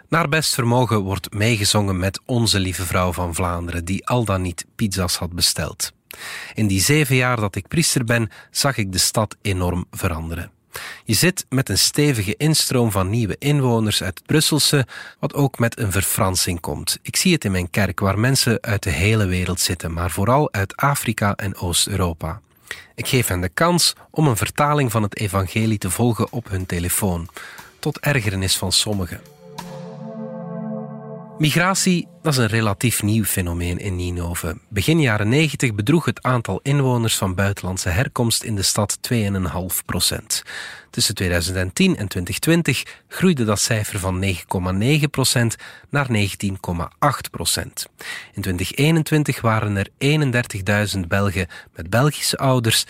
Naar 0.09 0.29
best 0.29 0.53
vermogen 0.53 0.99
wordt 0.99 1.33
meegezongen 1.33 1.99
met 1.99 2.19
Onze 2.25 2.59
Lieve 2.59 2.85
Vrouw 2.85 3.13
van 3.13 3.35
Vlaanderen, 3.35 3.85
die 3.85 4.07
al 4.07 4.25
dan 4.25 4.41
niet 4.41 4.65
pizza's 4.75 5.15
had 5.15 5.33
besteld. 5.33 5.95
In 6.53 6.67
die 6.67 6.81
zeven 6.81 7.15
jaar 7.15 7.39
dat 7.39 7.55
ik 7.55 7.67
priester 7.67 8.03
ben, 8.03 8.29
zag 8.51 8.77
ik 8.77 8.91
de 8.91 8.97
stad 8.97 9.35
enorm 9.41 9.85
veranderen. 9.91 10.51
Je 11.03 11.13
zit 11.13 11.45
met 11.49 11.69
een 11.69 11.77
stevige 11.77 12.35
instroom 12.35 12.91
van 12.91 13.09
nieuwe 13.09 13.35
inwoners 13.39 14.03
uit 14.03 14.21
Brusselse, 14.25 14.87
wat 15.19 15.33
ook 15.33 15.59
met 15.59 15.79
een 15.79 15.91
verfransing 15.91 16.59
komt. 16.59 16.99
Ik 17.01 17.15
zie 17.15 17.33
het 17.33 17.45
in 17.45 17.51
mijn 17.51 17.69
kerk, 17.69 17.99
waar 17.99 18.19
mensen 18.19 18.61
uit 18.61 18.83
de 18.83 18.89
hele 18.89 19.25
wereld 19.25 19.59
zitten, 19.59 19.93
maar 19.93 20.11
vooral 20.11 20.53
uit 20.53 20.75
Afrika 20.75 21.35
en 21.35 21.55
Oost-Europa. 21.55 22.41
Ik 22.95 23.07
geef 23.07 23.27
hen 23.27 23.41
de 23.41 23.49
kans 23.49 23.93
om 24.11 24.27
een 24.27 24.37
vertaling 24.37 24.91
van 24.91 25.03
het 25.03 25.17
evangelie 25.17 25.77
te 25.77 25.89
volgen 25.89 26.31
op 26.31 26.49
hun 26.49 26.65
telefoon, 26.65 27.29
tot 27.79 27.99
ergernis 27.99 28.57
van 28.57 28.71
sommigen. 28.71 29.36
Migratie 31.37 32.07
is 32.23 32.37
een 32.37 32.47
relatief 32.47 33.03
nieuw 33.03 33.23
fenomeen 33.23 33.77
in 33.77 33.95
Ninove. 33.95 34.57
Begin 34.69 35.01
jaren 35.01 35.29
90 35.29 35.75
bedroeg 35.75 36.05
het 36.05 36.23
aantal 36.23 36.59
inwoners 36.63 37.17
van 37.17 37.35
buitenlandse 37.35 37.89
herkomst 37.89 38.43
in 38.43 38.55
de 38.55 38.61
stad 38.61 38.97
2,5 39.13 39.17
procent. 39.85 40.43
Tussen 40.89 41.15
2010 41.15 41.97
en 41.97 42.07
2020 42.07 42.83
groeide 43.07 43.43
dat 43.43 43.59
cijfer 43.59 43.99
van 43.99 44.23
9,9 44.23 45.09
procent 45.11 45.55
naar 45.89 46.07
19,8 46.09 47.29
procent. 47.31 47.87
In 48.33 48.41
2021 48.41 49.41
waren 49.41 49.77
er 49.77 49.89
31.000 50.95 50.99
Belgen 51.07 51.47
met 51.75 51.89
Belgische 51.89 52.37
ouders, 52.37 52.85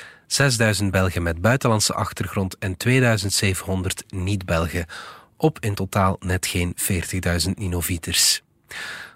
6.000 0.81 0.85
Belgen 0.91 1.23
met 1.23 1.41
buitenlandse 1.41 1.93
achtergrond 1.93 2.57
en 2.57 2.77
2.700 2.87 4.05
niet-Belgen 4.07 4.85
op 5.37 5.57
in 5.59 5.75
totaal 5.75 6.17
net 6.19 6.47
geen 6.47 6.75
40.000 7.47 7.51
Ninovieters. 7.55 8.41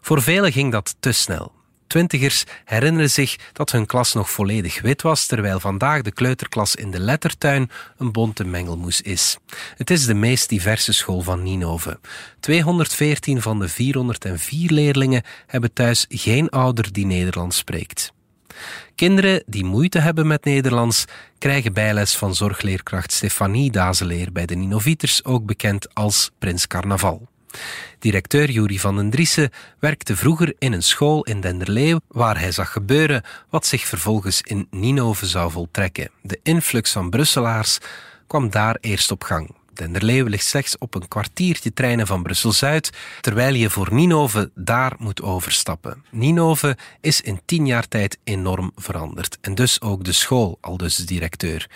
Voor 0.02 0.22
velen 0.22 0.52
ging 0.52 0.72
dat 0.72 0.96
te 1.00 1.12
snel. 1.12 1.52
Twintigers 1.92 2.44
herinneren 2.66 3.10
zich 3.10 3.36
dat 3.54 3.72
hun 3.72 3.86
klas 3.86 4.14
nog 4.14 4.30
volledig 4.30 4.82
wit 4.82 5.02
was, 5.02 5.26
terwijl 5.26 5.60
vandaag 5.60 6.02
de 6.02 6.12
kleuterklas 6.12 6.76
in 6.76 6.92
de 6.92 7.00
lettertuin 7.00 7.70
een 7.98 8.12
bonte 8.12 8.44
mengelmoes 8.44 9.02
is. 9.02 9.38
Het 9.76 9.90
is 9.90 10.06
de 10.06 10.14
meest 10.14 10.50
diverse 10.50 10.94
school 10.94 11.22
van 11.22 11.44
Ninove. 11.44 12.00
214 12.40 13.42
van 13.42 13.60
de 13.60 13.68
404 13.68 14.72
leerlingen 14.72 15.24
hebben 15.48 15.74
thuis 15.74 16.06
geen 16.10 16.50
ouder 16.50 16.94
die 16.94 17.06
Nederlands 17.06 17.58
spreekt. 17.58 18.14
Kinderen 18.96 19.44
die 19.46 19.66
moeite 19.66 20.00
hebben 20.00 20.28
met 20.28 20.46
Nederlands 20.46 21.06
krijgen 21.38 21.74
bijles 21.74 22.16
van 22.16 22.36
zorgleerkracht 22.36 23.12
Stefanie 23.12 23.72
Dazeleer 23.72 24.32
bij 24.32 24.46
de 24.46 24.56
Ninovieters, 24.56 25.26
ook 25.26 25.46
bekend 25.46 25.94
als 25.94 26.32
Prins 26.40 26.68
Carnaval. 26.68 27.30
Directeur 28.00 28.50
Jury 28.50 28.78
van 28.78 28.96
den 28.96 29.10
Driessen 29.10 29.50
werkte 29.80 30.16
vroeger 30.16 30.56
in 30.60 30.74
een 30.74 30.84
school 30.84 31.24
in 31.24 31.42
Denderleeuw 31.42 32.00
waar 32.08 32.40
hij 32.40 32.52
zag 32.52 32.72
gebeuren 32.72 33.24
wat 33.50 33.66
zich 33.66 33.86
vervolgens 33.86 34.42
in 34.42 34.68
Ninove 34.70 35.26
zou 35.26 35.52
voltrekken. 35.52 36.10
De 36.22 36.40
influx 36.44 36.92
van 36.92 37.10
Brusselaars 37.10 37.78
kwam 38.28 38.50
daar 38.50 38.78
eerst 38.80 39.12
op 39.12 39.24
gang. 39.24 39.61
Denderleeuw 39.82 40.26
ligt 40.26 40.46
slechts 40.46 40.78
op 40.78 40.96
een 40.96 41.08
kwartiertje 41.08 41.74
treinen 41.74 42.08
van 42.08 42.24
Brussel-Zuid, 42.24 42.90
terwijl 43.22 43.54
je 43.54 43.70
voor 43.70 43.94
Ninove 43.94 44.52
daar 44.56 44.94
moet 44.98 45.22
overstappen. 45.22 46.06
Ninove 46.10 46.78
is 47.00 47.22
in 47.22 47.42
tien 47.46 47.66
jaar 47.66 47.88
tijd 47.88 48.18
enorm 48.24 48.72
veranderd 48.76 49.38
en 49.42 49.56
dus 49.56 49.82
ook 49.82 50.04
de 50.04 50.12
school, 50.12 50.58
al 50.62 50.78
dus 50.78 50.96
de 50.96 51.04
directeur. 51.04 51.70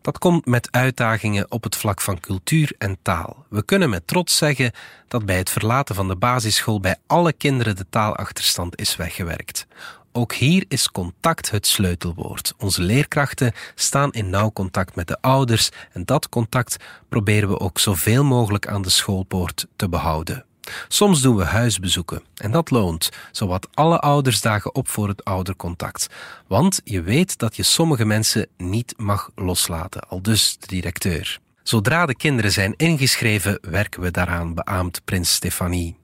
Dat 0.00 0.18
komt 0.18 0.46
met 0.46 0.68
uitdagingen 0.70 1.50
op 1.50 1.62
het 1.62 1.76
vlak 1.76 2.00
van 2.00 2.20
cultuur 2.20 2.72
en 2.78 2.98
taal. 3.02 3.46
We 3.48 3.64
kunnen 3.64 3.90
met 3.90 4.06
trots 4.06 4.36
zeggen 4.36 4.72
dat 5.08 5.26
bij 5.26 5.36
het 5.36 5.50
verlaten 5.50 5.94
van 5.94 6.08
de 6.08 6.16
basisschool 6.16 6.80
bij 6.80 6.96
alle 7.06 7.32
kinderen 7.32 7.76
de 7.76 7.86
taalachterstand 7.90 8.80
is 8.80 8.96
weggewerkt. 8.96 9.66
Ook 10.12 10.32
hier 10.32 10.64
is 10.68 10.90
contact 10.90 11.50
het 11.50 11.66
sleutelwoord. 11.66 12.54
Onze 12.58 12.82
leerkrachten 12.82 13.52
staan 13.74 14.12
in 14.12 14.30
nauw 14.30 14.52
contact 14.52 14.94
met 14.94 15.08
de 15.08 15.20
ouders 15.20 15.70
en 15.92 16.04
dat 16.04 16.28
contact 16.28 16.76
proberen 17.08 17.48
we 17.48 17.58
ook 17.58 17.78
zoveel 17.78 18.24
mogelijk 18.24 18.68
aan 18.68 18.82
de 18.82 18.90
schoolpoort 18.90 19.66
te 19.76 19.88
behouden. 19.88 20.44
Soms 20.88 21.20
doen 21.20 21.36
we 21.36 21.44
huisbezoeken 21.44 22.22
en 22.34 22.50
dat 22.50 22.70
loont, 22.70 23.10
zowat 23.30 23.68
alle 23.74 23.98
ouders 23.98 24.40
dagen 24.40 24.74
op 24.74 24.88
voor 24.88 25.08
het 25.08 25.24
oudercontact. 25.24 26.06
Want 26.46 26.80
je 26.84 27.02
weet 27.02 27.38
dat 27.38 27.56
je 27.56 27.62
sommige 27.62 28.04
mensen 28.04 28.46
niet 28.56 28.94
mag 28.96 29.30
loslaten, 29.34 30.08
al 30.08 30.22
dus 30.22 30.56
de 30.58 30.66
directeur. 30.66 31.40
Zodra 31.62 32.06
de 32.06 32.14
kinderen 32.14 32.52
zijn 32.52 32.74
ingeschreven, 32.76 33.58
werken 33.60 34.00
we 34.00 34.10
daaraan, 34.10 34.54
beaamt 34.54 35.04
prins 35.04 35.34
Stefanie. 35.34 35.96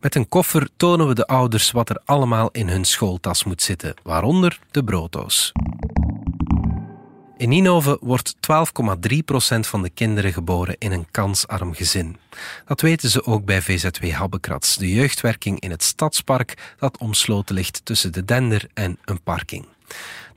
Met 0.00 0.14
een 0.14 0.28
koffer 0.28 0.68
tonen 0.76 1.08
we 1.08 1.14
de 1.14 1.26
ouders 1.26 1.70
wat 1.70 1.88
er 1.88 2.00
allemaal 2.04 2.50
in 2.50 2.68
hun 2.68 2.84
schooltas 2.84 3.44
moet 3.44 3.62
zitten, 3.62 3.94
waaronder 4.02 4.58
de 4.70 4.84
brooddoos. 4.84 5.52
In 7.36 7.48
Ninove 7.48 7.98
wordt 8.00 8.34
12,3% 8.34 9.60
van 9.60 9.82
de 9.82 9.90
kinderen 9.90 10.32
geboren 10.32 10.76
in 10.78 10.92
een 10.92 11.06
kansarm 11.10 11.74
gezin. 11.74 12.16
Dat 12.64 12.80
weten 12.80 13.10
ze 13.10 13.24
ook 13.24 13.44
bij 13.44 13.62
VZW 13.62 14.10
Habbekrats, 14.10 14.76
de 14.76 14.92
jeugdwerking 14.92 15.60
in 15.60 15.70
het 15.70 15.82
stadspark 15.82 16.74
dat 16.78 16.98
omsloten 16.98 17.54
ligt 17.54 17.80
tussen 17.84 18.12
de 18.12 18.24
Dender 18.24 18.68
en 18.74 18.98
een 19.04 19.22
parking. 19.22 19.66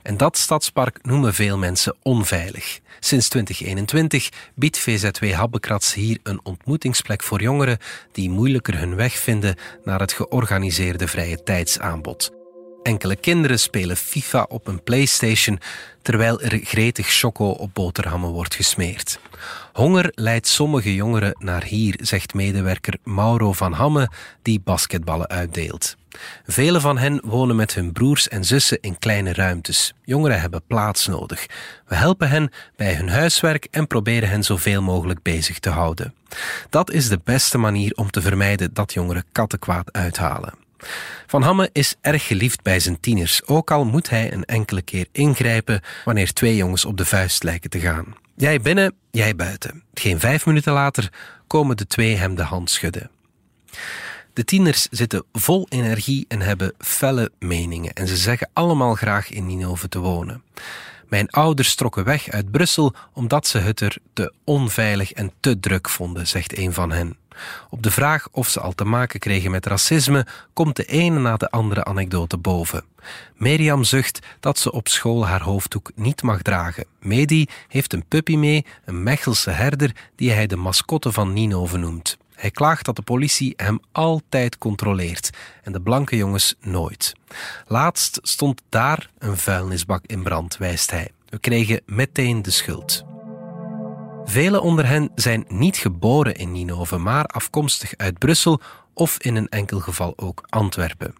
En 0.08 0.16
dat 0.16 0.38
stadspark 0.38 0.98
noemen 1.02 1.34
veel 1.34 1.58
mensen 1.58 1.96
onveilig. 2.02 2.80
Sinds 3.00 3.28
2021 3.28 4.28
biedt 4.54 4.78
VZW 4.78 5.32
Habbekrats 5.32 5.94
hier 5.94 6.18
een 6.22 6.40
ontmoetingsplek 6.42 7.22
voor 7.22 7.42
jongeren 7.42 7.78
die 8.12 8.30
moeilijker 8.30 8.78
hun 8.78 8.94
weg 8.94 9.12
vinden 9.12 9.56
naar 9.84 10.00
het 10.00 10.12
georganiseerde 10.12 11.08
vrije 11.08 11.42
tijdsaanbod. 11.42 12.30
Enkele 12.82 13.16
kinderen 13.16 13.58
spelen 13.58 13.96
FIFA 13.96 14.46
op 14.48 14.66
een 14.66 14.82
PlayStation 14.82 15.58
terwijl 16.02 16.40
er 16.40 16.60
gretig 16.64 17.06
choco 17.08 17.48
op 17.48 17.74
boterhammen 17.74 18.30
wordt 18.30 18.54
gesmeerd. 18.54 19.18
Honger 19.72 20.12
leidt 20.14 20.46
sommige 20.46 20.94
jongeren 20.94 21.36
naar 21.38 21.64
hier, 21.64 21.98
zegt 22.02 22.34
medewerker 22.34 22.98
Mauro 23.04 23.52
van 23.52 23.72
Hamme, 23.72 24.10
die 24.42 24.60
basketballen 24.60 25.28
uitdeelt. 25.28 25.96
Vele 26.46 26.80
van 26.80 26.98
hen 26.98 27.20
wonen 27.24 27.56
met 27.56 27.74
hun 27.74 27.92
broers 27.92 28.28
en 28.28 28.44
zussen 28.44 28.80
in 28.80 28.98
kleine 28.98 29.32
ruimtes. 29.32 29.94
Jongeren 30.04 30.40
hebben 30.40 30.62
plaats 30.66 31.06
nodig. 31.06 31.46
We 31.86 31.94
helpen 31.94 32.28
hen 32.28 32.50
bij 32.76 32.94
hun 32.94 33.08
huiswerk 33.08 33.68
en 33.70 33.86
proberen 33.86 34.28
hen 34.28 34.42
zoveel 34.42 34.82
mogelijk 34.82 35.22
bezig 35.22 35.58
te 35.58 35.70
houden. 35.70 36.14
Dat 36.70 36.90
is 36.90 37.08
de 37.08 37.20
beste 37.24 37.58
manier 37.58 37.92
om 37.94 38.10
te 38.10 38.20
vermijden 38.20 38.74
dat 38.74 38.92
jongeren 38.92 39.24
kattenkwaad 39.32 39.92
uithalen. 39.92 40.66
Van 41.26 41.42
Hamme 41.42 41.70
is 41.72 41.94
erg 42.00 42.26
geliefd 42.26 42.62
bij 42.62 42.80
zijn 42.80 43.00
tieners, 43.00 43.46
ook 43.46 43.70
al 43.70 43.84
moet 43.84 44.10
hij 44.10 44.32
een 44.32 44.44
enkele 44.44 44.82
keer 44.82 45.06
ingrijpen 45.12 45.80
wanneer 46.04 46.32
twee 46.32 46.56
jongens 46.56 46.84
op 46.84 46.96
de 46.96 47.04
vuist 47.04 47.42
lijken 47.42 47.70
te 47.70 47.80
gaan. 47.80 48.14
Jij 48.36 48.60
binnen, 48.60 48.94
jij 49.10 49.36
buiten. 49.36 49.82
Geen 49.94 50.20
vijf 50.20 50.46
minuten 50.46 50.72
later 50.72 51.12
komen 51.46 51.76
de 51.76 51.86
twee 51.86 52.16
hem 52.16 52.34
de 52.34 52.42
hand 52.42 52.70
schudden. 52.70 53.10
De 54.38 54.44
tieners 54.44 54.88
zitten 54.90 55.24
vol 55.32 55.66
energie 55.68 56.24
en 56.28 56.40
hebben 56.40 56.72
felle 56.78 57.30
meningen 57.38 57.92
en 57.92 58.08
ze 58.08 58.16
zeggen 58.16 58.50
allemaal 58.52 58.94
graag 58.94 59.30
in 59.30 59.46
Ninove 59.46 59.88
te 59.88 59.98
wonen. 59.98 60.42
Mijn 61.08 61.30
ouders 61.30 61.74
trokken 61.74 62.04
weg 62.04 62.28
uit 62.28 62.50
Brussel 62.50 62.94
omdat 63.12 63.46
ze 63.46 63.58
het 63.58 63.80
er 63.80 63.96
te 64.12 64.32
onveilig 64.44 65.12
en 65.12 65.32
te 65.40 65.60
druk 65.60 65.88
vonden, 65.88 66.26
zegt 66.26 66.58
een 66.58 66.72
van 66.72 66.92
hen. 66.92 67.16
Op 67.70 67.82
de 67.82 67.90
vraag 67.90 68.28
of 68.30 68.48
ze 68.48 68.60
al 68.60 68.72
te 68.72 68.84
maken 68.84 69.20
kregen 69.20 69.50
met 69.50 69.66
racisme, 69.66 70.26
komt 70.52 70.76
de 70.76 70.84
ene 70.84 71.18
na 71.18 71.36
de 71.36 71.50
andere 71.50 71.84
anekdote 71.84 72.36
boven. 72.36 72.84
Mirjam 73.36 73.84
zucht 73.84 74.26
dat 74.40 74.58
ze 74.58 74.72
op 74.72 74.88
school 74.88 75.26
haar 75.26 75.42
hoofddoek 75.42 75.90
niet 75.94 76.22
mag 76.22 76.42
dragen. 76.42 76.84
Medi 77.00 77.46
heeft 77.68 77.92
een 77.92 78.04
puppy 78.08 78.36
mee, 78.36 78.64
een 78.84 79.02
Mechelse 79.02 79.50
herder, 79.50 79.94
die 80.16 80.30
hij 80.30 80.46
de 80.46 80.56
mascotte 80.56 81.12
van 81.12 81.32
Ninove 81.32 81.76
noemt. 81.76 82.16
Hij 82.38 82.50
klaagt 82.50 82.84
dat 82.84 82.96
de 82.96 83.02
politie 83.02 83.52
hem 83.56 83.80
altijd 83.92 84.58
controleert 84.58 85.30
en 85.62 85.72
de 85.72 85.80
blanke 85.80 86.16
jongens 86.16 86.54
nooit. 86.60 87.12
Laatst 87.66 88.18
stond 88.22 88.62
daar 88.68 89.10
een 89.18 89.36
vuilnisbak 89.36 90.04
in 90.06 90.22
brand, 90.22 90.56
wijst 90.56 90.90
hij. 90.90 91.10
We 91.28 91.38
kregen 91.38 91.80
meteen 91.86 92.42
de 92.42 92.50
schuld. 92.50 93.04
Velen 94.24 94.62
onder 94.62 94.86
hen 94.86 95.10
zijn 95.14 95.44
niet 95.48 95.76
geboren 95.76 96.34
in 96.34 96.52
Ninove, 96.52 96.96
maar 96.96 97.24
afkomstig 97.24 97.96
uit 97.96 98.18
Brussel 98.18 98.60
of 98.94 99.18
in 99.18 99.36
een 99.36 99.48
enkel 99.48 99.80
geval 99.80 100.12
ook 100.16 100.44
Antwerpen. 100.48 101.14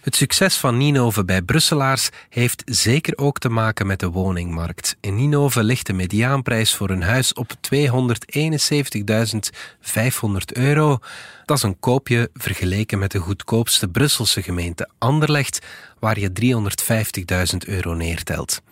Het 0.00 0.16
succes 0.16 0.56
van 0.56 0.76
Ninove 0.76 1.24
bij 1.24 1.42
Brusselaars 1.42 2.08
heeft 2.28 2.62
zeker 2.64 3.18
ook 3.18 3.38
te 3.38 3.48
maken 3.48 3.86
met 3.86 4.00
de 4.00 4.10
woningmarkt. 4.10 4.96
In 5.00 5.16
Ninove 5.16 5.62
ligt 5.62 5.86
de 5.86 5.92
mediaanprijs 5.92 6.74
voor 6.74 6.90
een 6.90 7.02
huis 7.02 7.32
op 7.32 7.52
271.500 7.74 7.76
euro. 10.52 10.98
Dat 11.44 11.56
is 11.56 11.62
een 11.62 11.80
koopje 11.80 12.30
vergeleken 12.34 12.98
met 12.98 13.10
de 13.10 13.18
goedkoopste 13.18 13.88
Brusselse 13.88 14.42
gemeente 14.42 14.88
Anderlecht, 14.98 15.66
waar 15.98 16.18
je 16.18 16.30
350.000 17.52 17.56
euro 17.66 17.94
neertelt. 17.94 18.62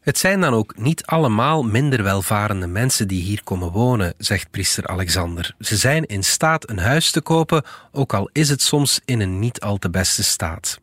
Het 0.00 0.18
zijn 0.18 0.40
dan 0.40 0.54
ook 0.54 0.76
niet 0.76 1.06
allemaal 1.06 1.62
minder 1.62 2.02
welvarende 2.02 2.66
mensen 2.66 3.08
die 3.08 3.22
hier 3.22 3.44
komen 3.44 3.70
wonen, 3.70 4.14
zegt 4.18 4.50
priester 4.50 4.86
Alexander. 4.86 5.54
Ze 5.58 5.76
zijn 5.76 6.06
in 6.06 6.24
staat 6.24 6.70
een 6.70 6.78
huis 6.78 7.10
te 7.10 7.20
kopen, 7.20 7.64
ook 7.92 8.14
al 8.14 8.30
is 8.32 8.48
het 8.48 8.62
soms 8.62 9.00
in 9.04 9.20
een 9.20 9.38
niet 9.38 9.60
al 9.60 9.76
te 9.76 9.90
beste 9.90 10.24
staat. 10.24 10.80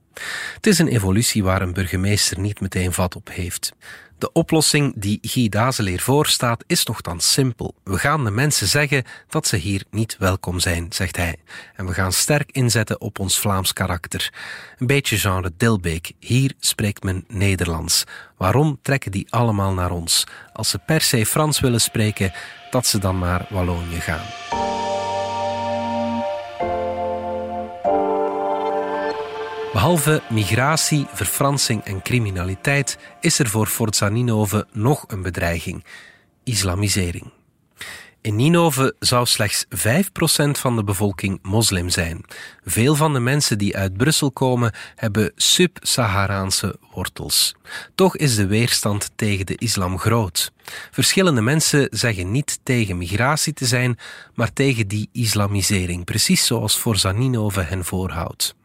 Het 0.54 0.68
is 0.68 0.80
een 0.80 0.88
evolutie 0.88 1.44
waar 1.44 1.62
een 1.62 1.74
burgemeester 1.74 2.40
niet 2.40 2.62
meteen 2.62 2.94
vat 2.94 3.16
op 3.16 3.30
heeft. 3.32 3.74
De 4.20 4.32
oplossing 4.32 4.94
die 4.96 5.20
Guy 5.22 5.50
Dazeleer 5.50 6.00
voorstaat 6.00 6.64
is 6.68 6.86
nogthans 6.86 7.32
simpel. 7.32 7.76
We 7.84 7.98
gaan 7.98 8.24
de 8.24 8.32
mensen 8.32 8.68
zeggen 8.68 9.04
dat 9.28 9.48
ze 9.48 9.56
hier 9.56 9.84
niet 9.92 10.16
welkom 10.18 10.60
zijn, 10.60 10.86
zegt 10.90 11.16
hij. 11.16 11.36
En 11.76 11.86
we 11.86 11.94
gaan 11.94 12.14
sterk 12.14 12.52
inzetten 12.52 13.02
op 13.02 13.20
ons 13.20 13.40
Vlaams 13.40 13.74
karakter. 13.74 14.34
Een 14.78 14.88
beetje 14.88 15.18
genre 15.18 15.52
Dilbeek. 15.58 16.12
Hier 16.20 16.54
spreekt 16.60 17.04
men 17.04 17.26
Nederlands. 17.28 18.04
Waarom 18.38 18.80
trekken 18.82 19.12
die 19.12 19.28
allemaal 19.30 19.74
naar 19.74 19.92
ons? 19.92 20.24
Als 20.54 20.70
ze 20.70 20.78
per 20.78 21.02
se 21.02 21.26
Frans 21.26 21.60
willen 21.60 21.82
spreken, 21.82 22.34
dat 22.70 22.88
ze 22.88 23.00
dan 23.00 23.20
naar 23.20 23.46
Wallonië 23.50 24.00
gaan. 24.00 24.79
Behalve 29.80 30.22
migratie, 30.30 31.06
verfransing 31.14 31.84
en 31.84 32.02
criminaliteit 32.02 32.98
is 33.20 33.40
er 33.40 33.48
voor 33.48 33.68
Forza 33.68 34.10
Ninove 34.10 34.68
nog 34.72 35.06
een 35.08 35.22
bedreiging: 35.22 35.86
islamisering. 36.44 37.32
In 38.22 38.36
Ninove 38.36 38.96
zou 39.00 39.26
slechts 39.26 39.66
5% 39.66 39.70
van 40.52 40.76
de 40.76 40.84
bevolking 40.84 41.40
moslim 41.42 41.90
zijn. 41.90 42.26
Veel 42.66 42.96
van 42.96 43.14
de 43.14 43.20
mensen 43.20 43.58
die 43.58 43.78
uit 43.78 43.98
Brussel 43.98 44.32
komen 44.32 44.74
hebben 44.96 45.32
sub-Saharaanse 45.36 46.76
wortels. 46.94 47.56
Toch 47.96 48.18
is 48.18 48.36
de 48.36 48.48
weerstand 48.48 49.12
tegen 49.16 49.46
de 49.46 49.56
islam 49.58 50.00
groot. 50.00 50.52
Verschillende 50.92 51.42
mensen 51.42 51.88
zeggen 51.92 52.32
niet 52.32 52.60
tegen 52.64 52.98
migratie 52.98 53.54
te 53.54 53.66
zijn, 53.66 53.98
maar 54.34 54.54
tegen 54.54 54.88
die 54.88 55.10
islamisering, 55.12 56.06
precies 56.06 56.46
zoals 56.46 56.76
Forza 56.76 57.12
Ninove 57.12 57.62
hen 57.62 57.86
voorhoudt. 57.86 58.56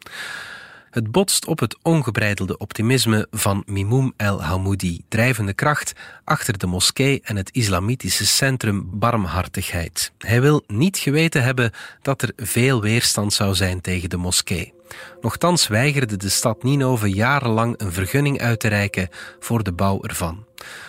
Het 0.94 1.11
botst 1.11 1.46
op 1.46 1.59
het 1.59 1.76
ongebreidelde 1.83 2.57
optimisme 2.59 3.26
van 3.30 3.62
Mimoum 3.66 4.12
El 4.16 4.42
Hamoudi, 4.42 5.04
drijvende 5.09 5.54
kracht 5.54 5.92
achter 6.24 6.59
de 6.59 6.66
moskee 6.66 7.20
en 7.24 7.37
het 7.37 7.50
islamitische 7.50 8.26
centrum 8.26 8.88
Barmhartigheid. 8.92 10.12
Hij 10.18 10.40
wil 10.40 10.62
niet 10.66 10.98
geweten 10.98 11.42
hebben 11.42 11.70
dat 12.02 12.22
er 12.22 12.33
veel 12.37 12.80
weerstand 12.80 13.33
zou 13.33 13.54
zijn 13.54 13.80
tegen 13.80 14.11
de 14.11 14.16
moskee. 14.16 14.72
Nochtans 15.20 15.66
weigerde 15.66 16.16
de 16.16 16.28
stad 16.28 16.62
Ninove 16.62 17.11
jarenlang 17.11 17.74
een 17.76 17.92
vergunning 17.92 18.40
uit 18.40 18.61
te 18.61 18.68
reiken 18.68 19.09
voor 19.40 19.62
de 19.62 19.72
bouw 19.72 20.02
ervan. 20.02 20.44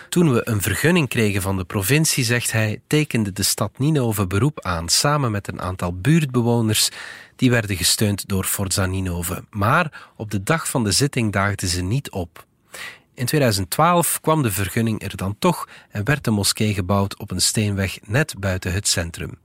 Toen 0.09 0.33
we 0.33 0.41
een 0.43 0.61
vergunning 0.61 1.09
kregen 1.09 1.41
van 1.41 1.57
de 1.57 1.65
provincie, 1.65 2.23
zegt 2.23 2.51
hij, 2.51 2.81
tekende 2.87 3.31
de 3.31 3.43
stad 3.43 3.79
Ninove 3.79 4.27
beroep 4.27 4.61
aan 4.61 4.89
samen 4.89 5.31
met 5.31 5.47
een 5.47 5.61
aantal 5.61 5.99
buurtbewoners 5.99 6.89
die 7.35 7.49
werden 7.49 7.75
gesteund 7.75 8.27
door 8.27 8.43
Forza 8.43 8.85
Ninove. 8.85 9.43
Maar 9.49 10.09
op 10.15 10.31
de 10.31 10.43
dag 10.43 10.69
van 10.69 10.83
de 10.83 10.91
zitting 10.91 11.31
daagden 11.31 11.69
ze 11.69 11.81
niet 11.81 12.11
op. 12.11 12.45
In 13.15 13.25
2012 13.25 14.19
kwam 14.21 14.41
de 14.41 14.51
vergunning 14.51 15.04
er 15.04 15.17
dan 15.17 15.36
toch 15.39 15.67
en 15.89 16.04
werd 16.04 16.23
de 16.23 16.32
moskee 16.32 16.73
gebouwd 16.73 17.19
op 17.19 17.32
een 17.32 17.41
steenweg 17.41 17.97
net 18.06 18.36
buiten 18.39 18.73
het 18.73 18.88
centrum. 18.88 19.38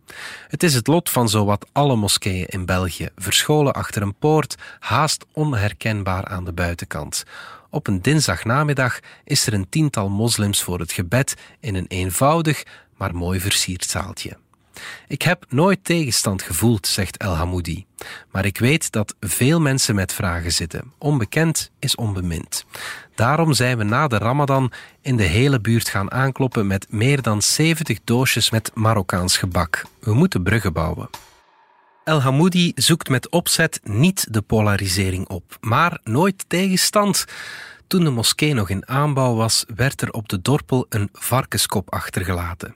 Het 0.48 0.62
is 0.62 0.74
het 0.74 0.86
lot 0.86 1.10
van 1.10 1.28
zowat 1.28 1.66
alle 1.72 1.96
moskeeën 1.96 2.46
in 2.46 2.66
België, 2.66 3.08
verscholen 3.16 3.72
achter 3.72 4.02
een 4.02 4.14
poort, 4.14 4.54
haast 4.78 5.26
onherkenbaar 5.32 6.24
aan 6.24 6.44
de 6.44 6.52
buitenkant. 6.52 7.24
Op 7.70 7.86
een 7.86 8.02
dinsdagnamiddag 8.02 9.00
is 9.24 9.46
er 9.46 9.52
een 9.52 9.68
tiental 9.68 10.08
moslims 10.08 10.62
voor 10.62 10.78
het 10.78 10.92
gebed 10.92 11.34
in 11.60 11.74
een 11.74 11.86
eenvoudig, 11.88 12.62
maar 12.96 13.14
mooi 13.14 13.40
versierd 13.40 13.84
zaaltje. 13.84 14.36
Ik 15.08 15.22
heb 15.22 15.44
nooit 15.48 15.84
tegenstand 15.84 16.42
gevoeld, 16.42 16.86
zegt 16.86 17.16
El 17.16 17.34
Hamoudi. 17.34 17.86
Maar 18.30 18.44
ik 18.44 18.58
weet 18.58 18.92
dat 18.92 19.14
veel 19.20 19.60
mensen 19.60 19.94
met 19.94 20.12
vragen 20.12 20.52
zitten. 20.52 20.92
Onbekend 20.98 21.70
is 21.78 21.94
onbemind. 21.94 22.64
Daarom 23.14 23.52
zijn 23.52 23.78
we 23.78 23.84
na 23.84 24.08
de 24.08 24.18
Ramadan 24.18 24.72
in 25.02 25.16
de 25.16 25.22
hele 25.22 25.60
buurt 25.60 25.88
gaan 25.88 26.10
aankloppen 26.10 26.66
met 26.66 26.86
meer 26.90 27.22
dan 27.22 27.42
70 27.42 27.98
doosjes 28.04 28.50
met 28.50 28.70
Marokkaans 28.74 29.36
gebak. 29.36 29.84
We 30.00 30.14
moeten 30.14 30.42
bruggen 30.42 30.72
bouwen. 30.72 31.10
El 32.04 32.22
Hamoudi 32.22 32.72
zoekt 32.74 33.08
met 33.08 33.30
opzet 33.30 33.80
niet 33.82 34.26
de 34.30 34.42
polarisering 34.42 35.28
op, 35.28 35.56
maar 35.60 36.00
nooit 36.04 36.44
tegenstand. 36.48 37.24
Toen 37.86 38.04
de 38.04 38.10
moskee 38.10 38.54
nog 38.54 38.68
in 38.68 38.88
aanbouw 38.88 39.34
was, 39.34 39.64
werd 39.74 40.02
er 40.02 40.10
op 40.10 40.28
de 40.28 40.42
dorpel 40.42 40.86
een 40.88 41.08
varkenskop 41.12 41.92
achtergelaten. 41.92 42.74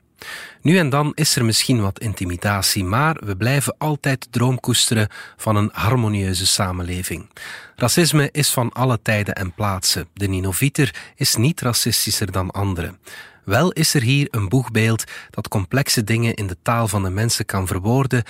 Nu 0.63 0.79
en 0.79 0.89
dan 0.89 1.13
is 1.15 1.37
er 1.37 1.45
misschien 1.45 1.81
wat 1.81 2.01
intimidatie, 2.01 2.85
maar 2.85 3.21
we 3.25 3.37
blijven 3.37 3.75
altijd 3.79 4.27
droomkoesteren 4.31 5.09
van 5.37 5.57
een 5.57 5.71
harmonieuze 5.73 6.47
samenleving. 6.47 7.31
Racisme 7.77 8.29
is 8.33 8.51
van 8.51 8.73
alle 8.73 8.99
tijden 9.03 9.35
en 9.35 9.55
plaatsen. 9.55 10.09
De 10.13 10.29
Ninovieter 10.29 10.95
is 11.17 11.35
niet 11.35 11.61
racistischer 11.61 12.33
dan 12.33 12.51
anderen. 12.51 12.99
Wel 13.45 13.73
is 13.73 13.95
er 13.95 14.03
hier 14.03 14.29
een 14.31 14.49
boegbeeld 14.49 15.05
dat 15.31 15.49
complexe 15.49 16.05
dingen 16.05 16.35
in 16.35 16.47
de 16.47 16.57
taal 16.63 16.89
van 16.89 17.03
de 17.03 17.11
mensen 17.11 17.45
kan 17.45 17.67
verwoorden 17.67 18.23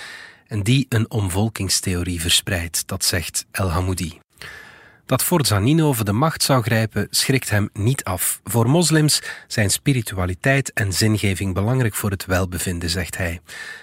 en 0.47 0.63
die 0.63 0.85
een 0.89 1.11
omvolkingstheorie 1.11 2.21
verspreidt, 2.21 2.87
dat 2.87 3.05
zegt 3.05 3.45
El 3.51 3.71
Hamoudi. 3.71 4.24
Dat 5.05 5.23
Forza 5.23 5.59
Ninove 5.59 6.03
de 6.03 6.11
macht 6.11 6.43
zou 6.43 6.63
grijpen, 6.63 7.07
schrikt 7.09 7.49
hem 7.49 7.69
niet 7.73 8.03
af. 8.03 8.39
Voor 8.43 8.69
moslims 8.69 9.21
zijn 9.47 9.69
spiritualiteit 9.69 10.73
en 10.73 10.93
zingeving 10.93 11.53
belangrijk 11.53 11.95
voor 11.95 12.09
het 12.09 12.25
welbevinden, 12.25 12.89
zegt 12.89 13.17
hij. 13.17 13.41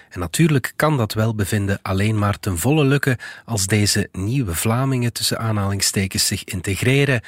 En 0.09 0.19
natuurlijk 0.19 0.73
kan 0.75 0.97
dat 0.97 1.13
welbevinden 1.13 1.79
alleen 1.81 2.19
maar 2.19 2.39
ten 2.39 2.57
volle 2.57 2.85
lukken 2.85 3.17
als 3.45 3.67
deze 3.67 4.09
nieuwe 4.11 4.55
Vlamingen 4.55 5.13
tussen 5.13 5.39
aanhalingstekens 5.39 6.27
zich 6.27 6.43
integreren 6.43 7.21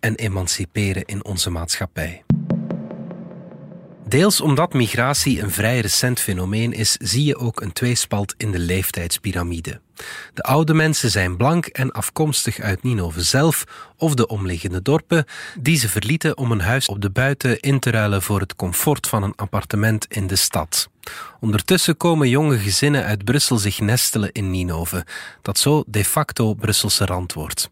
en 0.00 0.14
emanciperen 0.14 1.04
in 1.04 1.24
onze 1.24 1.50
maatschappij. 1.50 2.22
Deels 4.12 4.40
omdat 4.40 4.72
migratie 4.72 5.42
een 5.42 5.50
vrij 5.50 5.80
recent 5.80 6.20
fenomeen 6.20 6.72
is, 6.72 6.96
zie 7.00 7.24
je 7.24 7.36
ook 7.36 7.60
een 7.60 7.72
tweespalt 7.72 8.34
in 8.36 8.50
de 8.50 8.58
leeftijdspyramide. 8.58 9.80
De 10.34 10.42
oude 10.42 10.74
mensen 10.74 11.10
zijn 11.10 11.36
blank 11.36 11.66
en 11.66 11.92
afkomstig 11.92 12.60
uit 12.60 12.82
Ninove 12.82 13.22
zelf 13.22 13.64
of 13.96 14.14
de 14.14 14.26
omliggende 14.26 14.82
dorpen, 14.82 15.24
die 15.58 15.78
ze 15.78 15.88
verlieten 15.88 16.36
om 16.36 16.52
een 16.52 16.60
huis 16.60 16.88
op 16.88 17.00
de 17.00 17.10
buiten 17.10 17.60
in 17.60 17.80
te 17.80 17.90
ruilen 17.90 18.22
voor 18.22 18.40
het 18.40 18.56
comfort 18.56 19.06
van 19.06 19.22
een 19.22 19.36
appartement 19.36 20.06
in 20.08 20.26
de 20.26 20.36
stad. 20.36 20.88
Ondertussen 21.40 21.96
komen 21.96 22.28
jonge 22.28 22.58
gezinnen 22.58 23.04
uit 23.04 23.24
Brussel 23.24 23.56
zich 23.58 23.80
nestelen 23.80 24.32
in 24.32 24.50
Ninove, 24.50 25.06
dat 25.42 25.58
zo 25.58 25.84
de 25.86 26.04
facto 26.04 26.54
Brusselse 26.54 27.06
rand 27.06 27.32
wordt. 27.32 27.70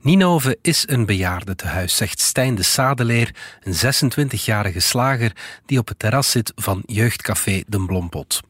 Ninove 0.00 0.58
is 0.62 0.84
een 0.88 1.06
bejaardentehuis, 1.06 1.96
zegt 1.96 2.20
Stijn 2.20 2.54
de 2.54 2.62
Sadeleer, 2.62 3.34
een 3.62 3.74
26-jarige 3.74 4.80
slager 4.80 5.32
die 5.66 5.78
op 5.78 5.88
het 5.88 5.98
terras 5.98 6.30
zit 6.30 6.52
van 6.56 6.82
jeugdcafé 6.86 7.62
De 7.66 7.84
Blompot. 7.84 8.40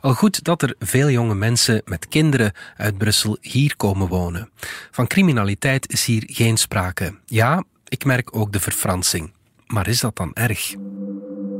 Al 0.00 0.14
goed 0.14 0.44
dat 0.44 0.62
er 0.62 0.74
veel 0.78 1.10
jonge 1.10 1.34
mensen 1.34 1.82
met 1.84 2.08
kinderen 2.08 2.52
uit 2.76 2.98
Brussel 2.98 3.38
hier 3.40 3.76
komen 3.76 4.08
wonen. 4.08 4.50
Van 4.90 5.06
criminaliteit 5.06 5.92
is 5.92 6.04
hier 6.04 6.22
geen 6.26 6.56
sprake. 6.56 7.18
Ja, 7.26 7.64
ik 7.88 8.04
merk 8.04 8.36
ook 8.36 8.52
de 8.52 8.60
verfransing. 8.60 9.32
Maar 9.66 9.88
is 9.88 10.00
dat 10.00 10.16
dan 10.16 10.34
erg? 10.34 10.74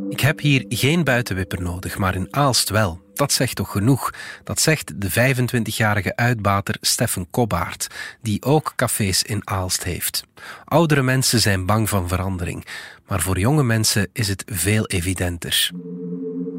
Ik 0.09 0.21
heb 0.21 0.41
hier 0.41 0.65
geen 0.69 1.05
buitenwipper 1.05 1.63
nodig, 1.63 1.99
maar 1.99 2.15
in 2.15 2.29
Aalst 2.31 2.69
wel. 2.69 3.04
Dat 3.15 3.33
zegt 3.33 3.57
toch 3.57 3.71
genoeg? 3.71 4.11
Dat 4.45 4.61
zegt 4.61 5.01
de 5.01 5.35
25-jarige 5.35 6.17
uitbater 6.17 6.77
Steffen 6.81 7.31
Kobbaert, 7.31 7.87
die 8.23 8.43
ook 8.43 8.73
cafés 8.77 9.23
in 9.23 9.49
Aalst 9.49 9.85
heeft. 9.85 10.25
Oudere 10.65 11.03
mensen 11.03 11.41
zijn 11.41 11.67
bang 11.67 11.89
van 11.89 12.09
verandering, 12.09 12.67
maar 13.07 13.21
voor 13.21 13.39
jonge 13.39 13.63
mensen 13.63 14.09
is 14.13 14.29
het 14.29 14.45
veel 14.47 14.87
evidenter. 14.87 15.71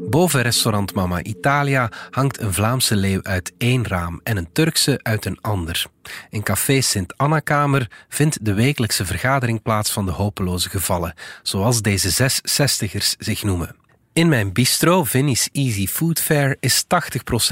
Boven 0.08 0.42
restaurant 0.42 0.94
Mama 0.94 1.22
Italia 1.22 1.90
hangt 2.10 2.40
een 2.40 2.52
Vlaamse 2.52 2.96
leeuw 2.96 3.22
uit 3.22 3.52
één 3.58 3.86
raam 3.86 4.20
en 4.22 4.36
een 4.36 4.52
Turkse 4.52 5.00
uit 5.02 5.24
een 5.24 5.38
ander. 5.40 5.86
In 6.30 6.42
café 6.42 6.80
Sint-Anna-kamer 6.80 7.90
vindt 8.08 8.44
de 8.44 8.54
wekelijkse 8.54 9.04
vergadering 9.04 9.62
plaats 9.62 9.90
van 9.90 10.06
de 10.06 10.12
hopeloze 10.12 10.70
gevallen, 10.70 11.14
zoals 11.42 11.82
deze 11.82 12.10
zes 12.10 12.40
zestigers 12.42 13.14
zich 13.18 13.42
noemen. 13.42 13.76
In 14.16 14.28
mijn 14.28 14.52
bistro, 14.52 15.04
Vinnie's 15.04 15.48
Easy 15.52 15.86
Food 15.86 16.20
Fair, 16.20 16.56
is 16.60 16.84
80% 16.84 16.88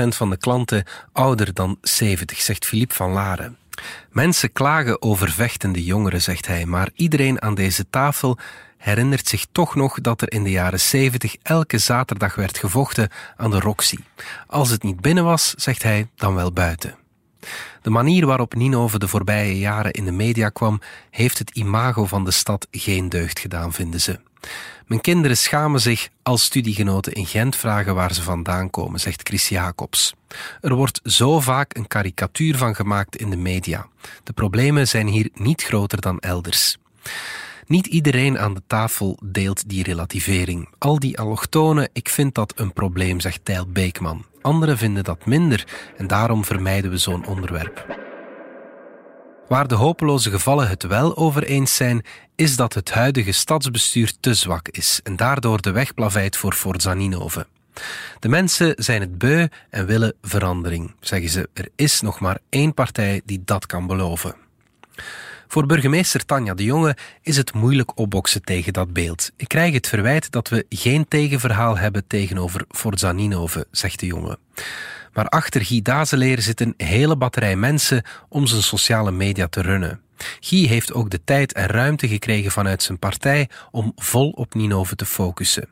van 0.08 0.30
de 0.30 0.36
klanten 0.36 0.84
ouder 1.12 1.54
dan 1.54 1.78
70, 1.82 2.40
zegt 2.40 2.66
Philippe 2.66 2.94
van 2.94 3.12
Laren. 3.12 3.56
Mensen 4.10 4.52
klagen 4.52 5.02
over 5.02 5.30
vechtende 5.30 5.84
jongeren, 5.84 6.22
zegt 6.22 6.46
hij, 6.46 6.66
maar 6.66 6.90
iedereen 6.94 7.42
aan 7.42 7.54
deze 7.54 7.90
tafel 7.90 8.38
herinnert 8.78 9.28
zich 9.28 9.46
toch 9.52 9.74
nog 9.74 10.00
dat 10.00 10.22
er 10.22 10.32
in 10.32 10.42
de 10.42 10.50
jaren 10.50 10.80
70 10.80 11.36
elke 11.42 11.78
zaterdag 11.78 12.34
werd 12.34 12.58
gevochten 12.58 13.08
aan 13.36 13.50
de 13.50 13.60
Roxy. 13.60 13.98
Als 14.46 14.70
het 14.70 14.82
niet 14.82 15.00
binnen 15.00 15.24
was, 15.24 15.54
zegt 15.56 15.82
hij, 15.82 16.08
dan 16.14 16.34
wel 16.34 16.52
buiten. 16.52 16.96
De 17.82 17.90
manier 17.90 18.26
waarop 18.26 18.54
Ninove 18.54 18.98
de 18.98 19.08
voorbije 19.08 19.58
jaren 19.58 19.92
in 19.92 20.04
de 20.04 20.12
media 20.12 20.48
kwam, 20.48 20.80
heeft 21.10 21.38
het 21.38 21.50
imago 21.50 22.04
van 22.04 22.24
de 22.24 22.30
stad 22.30 22.66
geen 22.70 23.08
deugd 23.08 23.38
gedaan, 23.38 23.72
vinden 23.72 24.00
ze. 24.00 24.20
Mijn 24.86 25.00
kinderen 25.00 25.36
schamen 25.36 25.80
zich 25.80 26.08
als 26.22 26.44
studiegenoten 26.44 27.12
in 27.12 27.26
Gent 27.26 27.56
vragen 27.56 27.94
waar 27.94 28.14
ze 28.14 28.22
vandaan 28.22 28.70
komen, 28.70 29.00
zegt 29.00 29.28
Chris 29.28 29.48
Jacobs. 29.48 30.14
Er 30.60 30.74
wordt 30.74 31.00
zo 31.04 31.40
vaak 31.40 31.76
een 31.76 31.86
karikatuur 31.86 32.56
van 32.56 32.74
gemaakt 32.74 33.16
in 33.16 33.30
de 33.30 33.36
media. 33.36 33.86
De 34.24 34.32
problemen 34.32 34.88
zijn 34.88 35.06
hier 35.06 35.28
niet 35.34 35.62
groter 35.62 36.00
dan 36.00 36.18
elders. 36.18 36.76
Niet 37.66 37.86
iedereen 37.86 38.38
aan 38.38 38.54
de 38.54 38.62
tafel 38.66 39.18
deelt 39.24 39.68
die 39.68 39.82
relativering. 39.82 40.68
Al 40.78 40.98
die 40.98 41.18
allochtonen, 41.18 41.88
ik 41.92 42.08
vind 42.08 42.34
dat 42.34 42.52
een 42.56 42.72
probleem, 42.72 43.20
zegt 43.20 43.40
Tijl 43.42 43.66
Beekman. 43.66 44.24
Anderen 44.40 44.78
vinden 44.78 45.04
dat 45.04 45.26
minder 45.26 45.66
en 45.96 46.06
daarom 46.06 46.44
vermijden 46.44 46.90
we 46.90 46.96
zo'n 46.96 47.26
onderwerp. 47.26 47.86
Waar 49.48 49.68
de 49.68 49.74
hopeloze 49.74 50.30
gevallen 50.30 50.68
het 50.68 50.82
wel 50.82 51.16
over 51.16 51.44
eens 51.44 51.76
zijn, 51.76 52.04
is 52.34 52.56
dat 52.56 52.74
het 52.74 52.90
huidige 52.90 53.32
stadsbestuur 53.32 54.12
te 54.20 54.34
zwak 54.34 54.68
is 54.68 55.00
en 55.02 55.16
daardoor 55.16 55.60
de 55.60 55.70
weg 55.70 55.94
plaveit 55.94 56.36
voor 56.36 56.52
Forza 56.52 56.94
Ninove. 56.94 57.46
De 58.18 58.28
mensen 58.28 58.74
zijn 58.76 59.00
het 59.00 59.18
beu 59.18 59.46
en 59.70 59.86
willen 59.86 60.14
verandering, 60.22 60.94
zeggen 61.00 61.28
ze. 61.28 61.48
Er 61.52 61.68
is 61.76 62.00
nog 62.00 62.20
maar 62.20 62.38
één 62.48 62.74
partij 62.74 63.20
die 63.24 63.42
dat 63.44 63.66
kan 63.66 63.86
beloven. 63.86 64.34
Voor 65.48 65.66
burgemeester 65.66 66.24
Tanja 66.24 66.54
de 66.54 66.64
Jonge 66.64 66.96
is 67.22 67.36
het 67.36 67.52
moeilijk 67.52 67.98
opboksen 67.98 68.42
tegen 68.42 68.72
dat 68.72 68.92
beeld. 68.92 69.30
Ik 69.36 69.48
krijg 69.48 69.74
het 69.74 69.88
verwijt 69.88 70.30
dat 70.30 70.48
we 70.48 70.66
geen 70.68 71.08
tegenverhaal 71.08 71.78
hebben 71.78 72.06
tegenover 72.06 72.64
Forza 72.70 73.12
Ninove, 73.12 73.66
zegt 73.70 74.00
de 74.00 74.06
jonge. 74.06 74.38
Maar 75.14 75.28
achter 75.28 75.64
Guy 75.64 75.82
Dazeleer 75.82 76.40
zit 76.40 76.60
een 76.60 76.74
hele 76.76 77.16
batterij 77.16 77.56
mensen 77.56 78.02
om 78.28 78.46
zijn 78.46 78.62
sociale 78.62 79.10
media 79.10 79.48
te 79.48 79.60
runnen. 79.60 80.00
Guy 80.40 80.66
heeft 80.66 80.92
ook 80.92 81.10
de 81.10 81.20
tijd 81.24 81.52
en 81.52 81.66
ruimte 81.66 82.08
gekregen 82.08 82.50
vanuit 82.50 82.82
zijn 82.82 82.98
partij 82.98 83.48
om 83.70 83.92
vol 83.96 84.30
op 84.30 84.54
Ninove 84.54 84.96
te 84.96 85.06
focussen. 85.06 85.68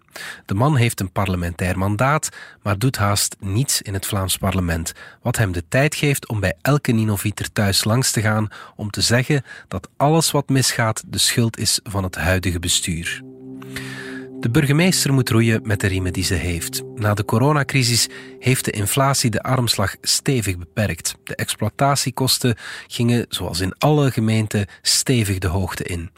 De 0.47 0.55
man 0.55 0.77
heeft 0.77 1.01
een 1.01 1.13
parlementair 1.13 1.79
mandaat, 1.79 2.29
maar 2.63 2.79
doet 2.79 2.97
haast 2.97 3.37
niets 3.41 3.83
in 3.83 3.95
het 3.95 4.07
Vlaams 4.07 4.37
parlement, 4.37 4.93
wat 5.23 5.37
hem 5.37 5.53
de 5.53 5.65
tijd 5.69 5.95
geeft 5.95 6.29
om 6.29 6.41
bij 6.41 6.55
elke 6.63 6.93
Ninovieter 6.93 7.53
thuis 7.53 7.85
langs 7.85 8.11
te 8.11 8.21
gaan 8.21 8.49
om 8.77 8.91
te 8.91 9.01
zeggen 9.01 9.45
dat 9.69 9.89
alles 9.97 10.31
wat 10.31 10.49
misgaat 10.49 11.03
de 11.07 11.19
schuld 11.19 11.59
is 11.59 11.81
van 11.83 12.03
het 12.03 12.15
huidige 12.15 12.59
bestuur. 12.59 13.23
De 14.43 14.51
burgemeester 14.51 15.13
moet 15.13 15.31
roeien 15.31 15.61
met 15.65 15.81
de 15.81 15.87
riemen 15.87 16.13
die 16.13 16.25
ze 16.25 16.35
heeft. 16.35 16.83
Na 16.95 17.15
de 17.15 17.25
coronacrisis 17.25 18.09
heeft 18.39 18.65
de 18.65 18.71
inflatie 18.71 19.31
de 19.31 19.43
armslag 19.43 19.97
stevig 20.01 20.59
beperkt. 20.59 21.15
De 21.25 21.35
exploitatiekosten 21.35 22.57
gingen, 22.87 23.27
zoals 23.29 23.61
in 23.61 23.75
alle 23.79 24.11
gemeenten, 24.11 24.67
stevig 24.81 25.39
de 25.39 25.47
hoogte 25.47 25.85
in. 25.85 26.11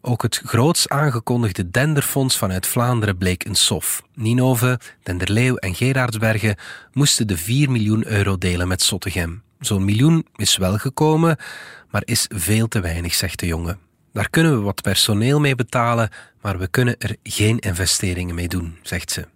Ook 0.00 0.22
het 0.22 0.40
groots 0.44 0.88
aangekondigde 0.88 1.70
Denderfonds 1.70 2.38
vanuit 2.38 2.66
Vlaanderen 2.66 3.18
bleek 3.18 3.44
een 3.44 3.54
sof. 3.54 4.02
Ninove, 4.14 4.80
Denderleeuw 5.02 5.56
en 5.56 5.74
Gerardsbergen 5.74 6.56
moesten 6.92 7.26
de 7.26 7.36
4 7.36 7.70
miljoen 7.70 8.06
euro 8.06 8.38
delen 8.38 8.68
met 8.68 8.82
Sottegem. 8.82 9.42
Zo'n 9.58 9.84
miljoen 9.84 10.26
is 10.36 10.56
wel 10.56 10.78
gekomen, 10.78 11.36
maar 11.90 12.02
is 12.04 12.26
veel 12.34 12.68
te 12.68 12.80
weinig, 12.80 13.14
zegt 13.14 13.38
de 13.38 13.46
jongen. 13.46 13.78
Daar 14.12 14.30
kunnen 14.30 14.56
we 14.56 14.62
wat 14.62 14.82
personeel 14.82 15.40
mee 15.40 15.54
betalen, 15.54 16.10
maar 16.40 16.58
we 16.58 16.68
kunnen 16.68 16.96
er 16.98 17.16
geen 17.22 17.58
investeringen 17.58 18.34
mee 18.34 18.48
doen, 18.48 18.78
zegt 18.82 19.10
ze. 19.10 19.26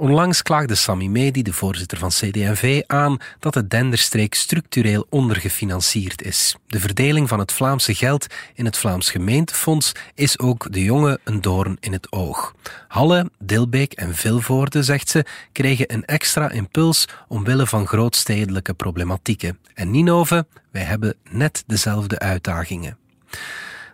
Onlangs 0.00 0.42
klaagde 0.42 0.74
Sami 0.74 1.08
Medi, 1.08 1.42
de 1.42 1.52
voorzitter 1.52 1.98
van 1.98 2.08
CD&V, 2.08 2.82
aan 2.86 3.18
dat 3.38 3.54
de 3.54 3.66
Denderstreek 3.66 4.34
structureel 4.34 5.06
ondergefinancierd 5.08 6.22
is. 6.22 6.56
De 6.66 6.80
verdeling 6.80 7.28
van 7.28 7.38
het 7.38 7.52
Vlaamse 7.52 7.94
geld 7.94 8.26
in 8.54 8.64
het 8.64 8.76
Vlaams 8.76 9.10
gemeentefonds 9.10 9.92
is 10.14 10.38
ook 10.38 10.72
de 10.72 10.84
jongen 10.84 11.20
een 11.24 11.40
doorn 11.40 11.76
in 11.80 11.92
het 11.92 12.12
oog. 12.12 12.54
Halle, 12.88 13.30
Dilbeek 13.38 13.92
en 13.92 14.14
Vilvoorde, 14.14 14.82
zegt 14.82 15.08
ze, 15.08 15.24
kregen 15.52 15.92
een 15.92 16.04
extra 16.04 16.50
impuls 16.50 17.08
omwille 17.28 17.66
van 17.66 17.86
grootstedelijke 17.86 18.74
problematieken. 18.74 19.58
En 19.74 19.90
Ninove, 19.90 20.46
wij 20.70 20.82
hebben 20.82 21.14
net 21.30 21.64
dezelfde 21.66 22.18
uitdagingen. 22.18 22.96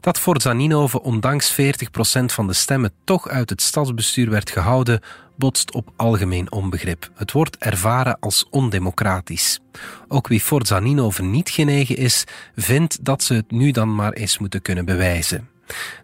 Dat 0.07 0.19
Forza 0.19 0.53
Ninove 0.53 1.03
ondanks 1.03 1.53
40% 1.53 1.55
van 2.25 2.47
de 2.47 2.53
stemmen 2.53 2.93
toch 3.05 3.29
uit 3.29 3.51
het 3.51 3.63
stadsbestuur 3.63 4.31
werd 4.31 4.51
gehouden, 4.51 5.01
botst 5.37 5.73
op 5.73 5.93
algemeen 5.97 6.53
onbegrip. 6.53 7.11
Het 7.15 7.33
wordt 7.33 7.57
ervaren 7.57 8.19
als 8.21 8.47
ondemocratisch. 8.51 9.61
Ook 10.09 10.29
wie 10.29 10.41
Forza 10.41 10.79
Ninove 10.79 11.23
niet 11.23 11.51
genegen 11.51 11.97
is, 11.97 12.25
vindt 12.57 13.05
dat 13.05 13.23
ze 13.23 13.35
het 13.35 13.51
nu 13.51 13.71
dan 13.71 13.95
maar 13.95 14.13
eens 14.13 14.39
moeten 14.39 14.63
kunnen 14.63 14.85
bewijzen. 14.85 15.49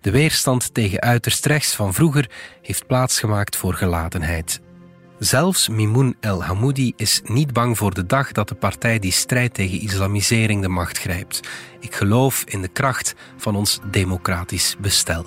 De 0.00 0.10
weerstand 0.10 0.74
tegen 0.74 1.00
uiterst 1.00 1.46
rechts 1.46 1.74
van 1.74 1.94
vroeger 1.94 2.30
heeft 2.62 2.86
plaatsgemaakt 2.86 3.56
voor 3.56 3.74
gelatenheid. 3.74 4.60
Zelfs 5.22 5.68
Mimoun 5.68 6.14
El 6.20 6.44
Hamoudi 6.44 6.92
is 6.96 7.20
niet 7.24 7.52
bang 7.52 7.78
voor 7.78 7.94
de 7.94 8.06
dag 8.06 8.32
dat 8.32 8.48
de 8.48 8.54
partij 8.54 8.98
die 8.98 9.12
strijdt 9.12 9.54
tegen 9.54 9.80
islamisering 9.80 10.62
de 10.62 10.68
macht 10.68 10.98
grijpt. 10.98 11.40
Ik 11.80 11.94
geloof 11.94 12.44
in 12.46 12.62
de 12.62 12.68
kracht 12.68 13.14
van 13.36 13.56
ons 13.56 13.80
democratisch 13.90 14.76
bestel. 14.78 15.26